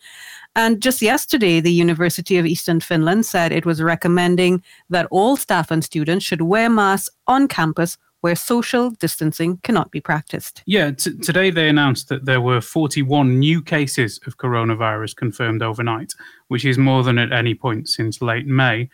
And 0.54 0.82
just 0.82 1.00
yesterday, 1.00 1.60
the 1.60 1.72
University 1.72 2.36
of 2.36 2.44
Eastern 2.44 2.80
Finland 2.80 3.24
said 3.24 3.50
it 3.50 3.64
was 3.64 3.80
recommending 3.80 4.62
that 4.90 5.08
all 5.10 5.36
staff 5.36 5.70
and 5.70 5.82
students 5.82 6.24
should 6.24 6.42
wear 6.42 6.68
masks 6.68 7.14
on 7.26 7.48
campus 7.48 7.96
where 8.20 8.34
social 8.34 8.90
distancing 8.90 9.58
cannot 9.58 9.90
be 9.90 10.00
practiced. 10.00 10.62
Yeah, 10.66 10.90
t- 10.90 11.16
today 11.18 11.50
they 11.50 11.68
announced 11.68 12.08
that 12.08 12.24
there 12.24 12.40
were 12.40 12.60
41 12.60 13.38
new 13.38 13.62
cases 13.62 14.20
of 14.26 14.38
coronavirus 14.38 15.16
confirmed 15.16 15.62
overnight, 15.62 16.14
which 16.48 16.64
is 16.64 16.78
more 16.78 17.02
than 17.02 17.18
at 17.18 17.32
any 17.32 17.54
point 17.54 17.88
since 17.88 18.20
late 18.20 18.46
May. 18.46 18.88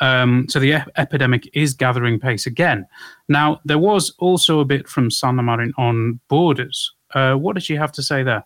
Um, 0.00 0.46
so 0.48 0.58
the 0.58 0.72
ep- 0.72 0.90
epidemic 0.96 1.48
is 1.52 1.74
gathering 1.74 2.18
pace 2.18 2.46
again. 2.46 2.86
Now, 3.28 3.60
there 3.64 3.78
was 3.78 4.14
also 4.18 4.60
a 4.60 4.64
bit 4.64 4.88
from 4.88 5.10
Sanna 5.10 5.42
Marin 5.42 5.74
on 5.76 6.20
borders. 6.28 6.92
Uh, 7.14 7.34
what 7.34 7.54
did 7.54 7.62
she 7.62 7.74
have 7.74 7.92
to 7.92 8.02
say 8.02 8.22
there? 8.22 8.44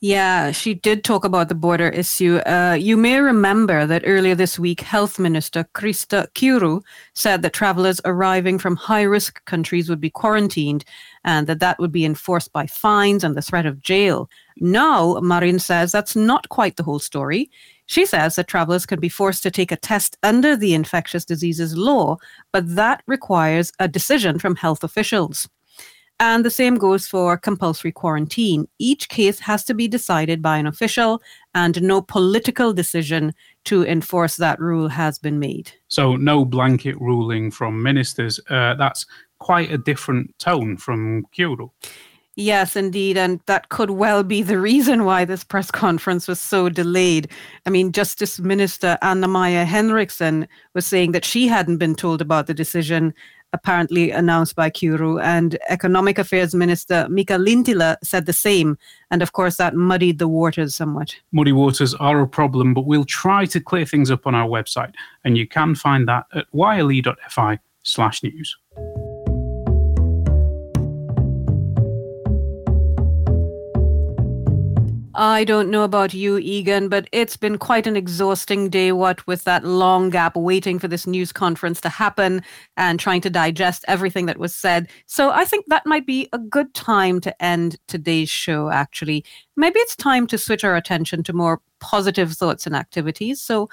Yeah, 0.00 0.50
she 0.50 0.74
did 0.74 1.02
talk 1.02 1.24
about 1.24 1.48
the 1.48 1.54
border 1.54 1.88
issue. 1.88 2.36
Uh, 2.46 2.76
you 2.78 2.96
may 2.96 3.20
remember 3.20 3.86
that 3.86 4.02
earlier 4.04 4.34
this 4.34 4.58
week, 4.58 4.80
Health 4.80 5.18
Minister 5.18 5.64
Krista 5.74 6.26
Kiuru 6.34 6.82
said 7.14 7.42
that 7.42 7.52
travelers 7.52 8.00
arriving 8.04 8.58
from 8.58 8.76
high 8.76 9.02
risk 9.02 9.44
countries 9.46 9.88
would 9.88 10.00
be 10.00 10.10
quarantined 10.10 10.84
and 11.24 11.46
that 11.46 11.60
that 11.60 11.78
would 11.78 11.92
be 11.92 12.04
enforced 12.04 12.52
by 12.52 12.66
fines 12.66 13.24
and 13.24 13.34
the 13.34 13.42
threat 13.42 13.66
of 13.66 13.80
jail. 13.80 14.28
Now, 14.58 15.20
Marin 15.20 15.58
says 15.58 15.92
that's 15.92 16.14
not 16.16 16.48
quite 16.48 16.76
the 16.76 16.82
whole 16.82 16.98
story. 16.98 17.50
She 17.86 18.06
says 18.06 18.36
that 18.36 18.48
travelers 18.48 18.86
can 18.86 19.00
be 19.00 19.08
forced 19.08 19.42
to 19.42 19.50
take 19.50 19.72
a 19.72 19.76
test 19.76 20.16
under 20.22 20.56
the 20.56 20.74
infectious 20.74 21.24
diseases 21.24 21.76
law, 21.76 22.16
but 22.52 22.74
that 22.74 23.02
requires 23.06 23.72
a 23.78 23.88
decision 23.88 24.38
from 24.38 24.56
health 24.56 24.82
officials. 24.84 25.48
And 26.24 26.42
the 26.42 26.50
same 26.50 26.76
goes 26.76 27.06
for 27.06 27.36
compulsory 27.36 27.92
quarantine. 27.92 28.66
Each 28.78 29.10
case 29.10 29.38
has 29.40 29.62
to 29.66 29.74
be 29.74 29.86
decided 29.86 30.40
by 30.40 30.56
an 30.56 30.66
official, 30.66 31.20
and 31.54 31.82
no 31.82 32.00
political 32.00 32.72
decision 32.72 33.34
to 33.64 33.84
enforce 33.84 34.36
that 34.36 34.58
rule 34.58 34.88
has 34.88 35.18
been 35.18 35.38
made. 35.38 35.72
So, 35.88 36.16
no 36.16 36.46
blanket 36.46 36.98
ruling 36.98 37.50
from 37.50 37.82
ministers. 37.82 38.40
Uh, 38.48 38.74
that's 38.76 39.04
quite 39.38 39.70
a 39.70 39.76
different 39.76 40.34
tone 40.38 40.78
from 40.78 41.26
Kiuru. 41.36 41.68
Yes, 42.36 42.74
indeed. 42.74 43.18
And 43.18 43.40
that 43.44 43.68
could 43.68 43.90
well 43.90 44.24
be 44.24 44.42
the 44.42 44.58
reason 44.58 45.04
why 45.04 45.26
this 45.26 45.44
press 45.44 45.70
conference 45.70 46.26
was 46.26 46.40
so 46.40 46.70
delayed. 46.70 47.28
I 47.66 47.70
mean, 47.70 47.92
Justice 47.92 48.40
Minister 48.40 48.96
Anna-Maja 49.02 49.66
Henriksson 49.66 50.48
was 50.72 50.86
saying 50.86 51.12
that 51.12 51.26
she 51.26 51.46
hadn't 51.48 51.76
been 51.76 51.94
told 51.94 52.22
about 52.22 52.46
the 52.46 52.54
decision 52.54 53.12
apparently 53.54 54.10
announced 54.10 54.54
by 54.56 54.68
Kiuru, 54.68 55.22
and 55.22 55.56
Economic 55.68 56.18
Affairs 56.18 56.54
Minister 56.54 57.06
Mika 57.08 57.34
Lintilä 57.34 57.96
said 58.02 58.26
the 58.26 58.32
same. 58.32 58.76
And 59.10 59.22
of 59.22 59.32
course, 59.32 59.56
that 59.56 59.74
muddied 59.74 60.18
the 60.18 60.28
waters 60.28 60.74
somewhat. 60.74 61.16
Muddy 61.32 61.52
waters 61.52 61.94
are 61.94 62.20
a 62.20 62.28
problem, 62.28 62.74
but 62.74 62.84
we'll 62.84 63.04
try 63.04 63.46
to 63.46 63.60
clear 63.60 63.86
things 63.86 64.10
up 64.10 64.26
on 64.26 64.34
our 64.34 64.48
website, 64.48 64.92
and 65.24 65.38
you 65.38 65.46
can 65.46 65.74
find 65.74 66.06
that 66.08 66.26
at 66.34 66.46
yle.fi 66.52 67.58
slash 67.84 68.22
news. 68.22 68.56
I 75.16 75.44
don't 75.44 75.70
know 75.70 75.84
about 75.84 76.12
you, 76.12 76.38
Egan, 76.38 76.88
but 76.88 77.08
it's 77.12 77.36
been 77.36 77.56
quite 77.56 77.86
an 77.86 77.96
exhausting 77.96 78.68
day, 78.68 78.90
what 78.90 79.24
with 79.26 79.44
that 79.44 79.64
long 79.64 80.10
gap 80.10 80.34
waiting 80.34 80.80
for 80.80 80.88
this 80.88 81.06
news 81.06 81.32
conference 81.32 81.80
to 81.82 81.88
happen 81.88 82.42
and 82.76 82.98
trying 82.98 83.20
to 83.20 83.30
digest 83.30 83.84
everything 83.86 84.26
that 84.26 84.38
was 84.38 84.52
said. 84.52 84.88
So 85.06 85.30
I 85.30 85.44
think 85.44 85.66
that 85.66 85.86
might 85.86 86.04
be 86.04 86.28
a 86.32 86.38
good 86.38 86.74
time 86.74 87.20
to 87.20 87.42
end 87.44 87.76
today's 87.86 88.28
show, 88.28 88.70
actually. 88.70 89.24
Maybe 89.56 89.78
it's 89.80 89.94
time 89.94 90.26
to 90.26 90.38
switch 90.38 90.64
our 90.64 90.74
attention 90.74 91.22
to 91.24 91.32
more 91.32 91.60
positive 91.78 92.32
thoughts 92.32 92.66
and 92.66 92.74
activities. 92.74 93.40
So 93.40 93.68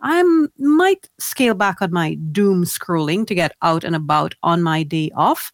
I 0.00 0.22
might 0.58 1.10
scale 1.18 1.54
back 1.54 1.82
on 1.82 1.92
my 1.92 2.14
doom 2.14 2.64
scrolling 2.64 3.26
to 3.26 3.34
get 3.34 3.52
out 3.60 3.84
and 3.84 3.94
about 3.94 4.34
on 4.42 4.62
my 4.62 4.82
day 4.82 5.10
off. 5.14 5.52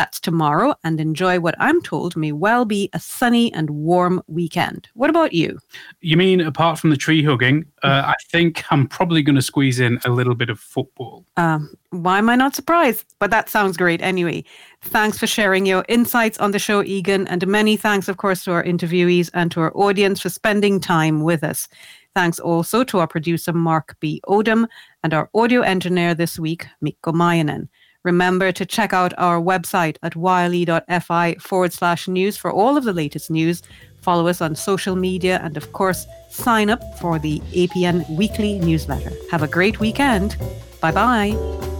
That's 0.00 0.18
tomorrow, 0.18 0.74
and 0.82 0.98
enjoy 0.98 1.40
what 1.40 1.54
I'm 1.58 1.82
told 1.82 2.16
may 2.16 2.32
well 2.32 2.64
be 2.64 2.88
a 2.94 2.98
sunny 2.98 3.52
and 3.52 3.68
warm 3.68 4.22
weekend. 4.28 4.88
What 4.94 5.10
about 5.10 5.34
you? 5.34 5.58
You 6.00 6.16
mean 6.16 6.40
apart 6.40 6.78
from 6.78 6.88
the 6.88 6.96
tree 6.96 7.22
hugging? 7.22 7.66
Uh, 7.82 8.04
I 8.06 8.14
think 8.30 8.64
I'm 8.72 8.88
probably 8.88 9.20
going 9.20 9.36
to 9.36 9.42
squeeze 9.42 9.78
in 9.78 10.00
a 10.06 10.08
little 10.08 10.34
bit 10.34 10.48
of 10.48 10.58
football. 10.58 11.26
Um, 11.36 11.74
why 11.90 12.16
am 12.16 12.30
I 12.30 12.36
not 12.36 12.54
surprised? 12.54 13.04
But 13.18 13.30
that 13.32 13.50
sounds 13.50 13.76
great 13.76 14.00
anyway. 14.00 14.42
Thanks 14.80 15.18
for 15.18 15.26
sharing 15.26 15.66
your 15.66 15.84
insights 15.86 16.38
on 16.38 16.52
the 16.52 16.58
show, 16.58 16.82
Egan, 16.82 17.28
and 17.28 17.46
many 17.46 17.76
thanks, 17.76 18.08
of 18.08 18.16
course, 18.16 18.42
to 18.44 18.52
our 18.52 18.64
interviewees 18.64 19.28
and 19.34 19.52
to 19.52 19.60
our 19.60 19.76
audience 19.76 20.22
for 20.22 20.30
spending 20.30 20.80
time 20.80 21.20
with 21.24 21.44
us. 21.44 21.68
Thanks 22.14 22.38
also 22.38 22.84
to 22.84 23.00
our 23.00 23.06
producer, 23.06 23.52
Mark 23.52 23.96
B. 24.00 24.22
Odom, 24.26 24.66
and 25.04 25.12
our 25.12 25.28
audio 25.34 25.60
engineer 25.60 26.14
this 26.14 26.38
week, 26.38 26.66
Mikko 26.80 27.12
Mayanen. 27.12 27.68
Remember 28.02 28.50
to 28.50 28.64
check 28.64 28.94
out 28.94 29.12
our 29.18 29.40
website 29.40 29.96
at 30.02 30.16
yle.fi 30.16 31.34
forward 31.34 31.72
slash 31.72 32.08
news 32.08 32.36
for 32.36 32.50
all 32.50 32.78
of 32.78 32.84
the 32.84 32.94
latest 32.94 33.30
news. 33.30 33.62
Follow 34.00 34.26
us 34.26 34.40
on 34.40 34.54
social 34.54 34.96
media 34.96 35.38
and, 35.42 35.58
of 35.58 35.72
course, 35.74 36.06
sign 36.30 36.70
up 36.70 36.82
for 36.98 37.18
the 37.18 37.40
APN 37.52 38.08
weekly 38.16 38.58
newsletter. 38.58 39.12
Have 39.30 39.42
a 39.42 39.48
great 39.48 39.80
weekend. 39.80 40.36
Bye-bye. 40.80 41.32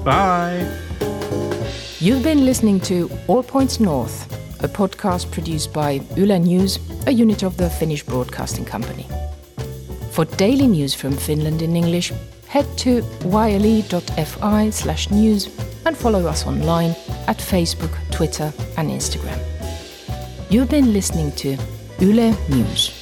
Bye. 0.04 0.78
You've 2.00 2.22
been 2.22 2.44
listening 2.44 2.80
to 2.80 3.10
All 3.26 3.42
Points 3.42 3.80
North, 3.80 4.30
a 4.62 4.68
podcast 4.68 5.30
produced 5.30 5.72
by 5.72 6.02
Yle 6.16 6.38
News, 6.38 6.78
a 7.06 7.12
unit 7.12 7.42
of 7.42 7.56
the 7.56 7.70
Finnish 7.70 8.04
Broadcasting 8.04 8.66
Company. 8.66 9.06
For 10.10 10.26
daily 10.26 10.66
news 10.66 10.92
from 10.92 11.16
Finland 11.16 11.62
in 11.62 11.76
English, 11.76 12.12
head 12.50 12.66
to 12.76 13.00
yle.fi 13.24 14.70
slash 14.70 15.08
news 15.12 15.48
and 15.86 15.96
follow 15.96 16.26
us 16.26 16.46
online 16.48 16.90
at 17.28 17.38
Facebook, 17.38 17.92
Twitter, 18.10 18.52
and 18.76 18.90
Instagram. 18.90 19.38
You've 20.50 20.68
been 20.68 20.92
listening 20.92 21.30
to 21.36 21.56
Yle 22.00 22.36
News. 22.48 22.99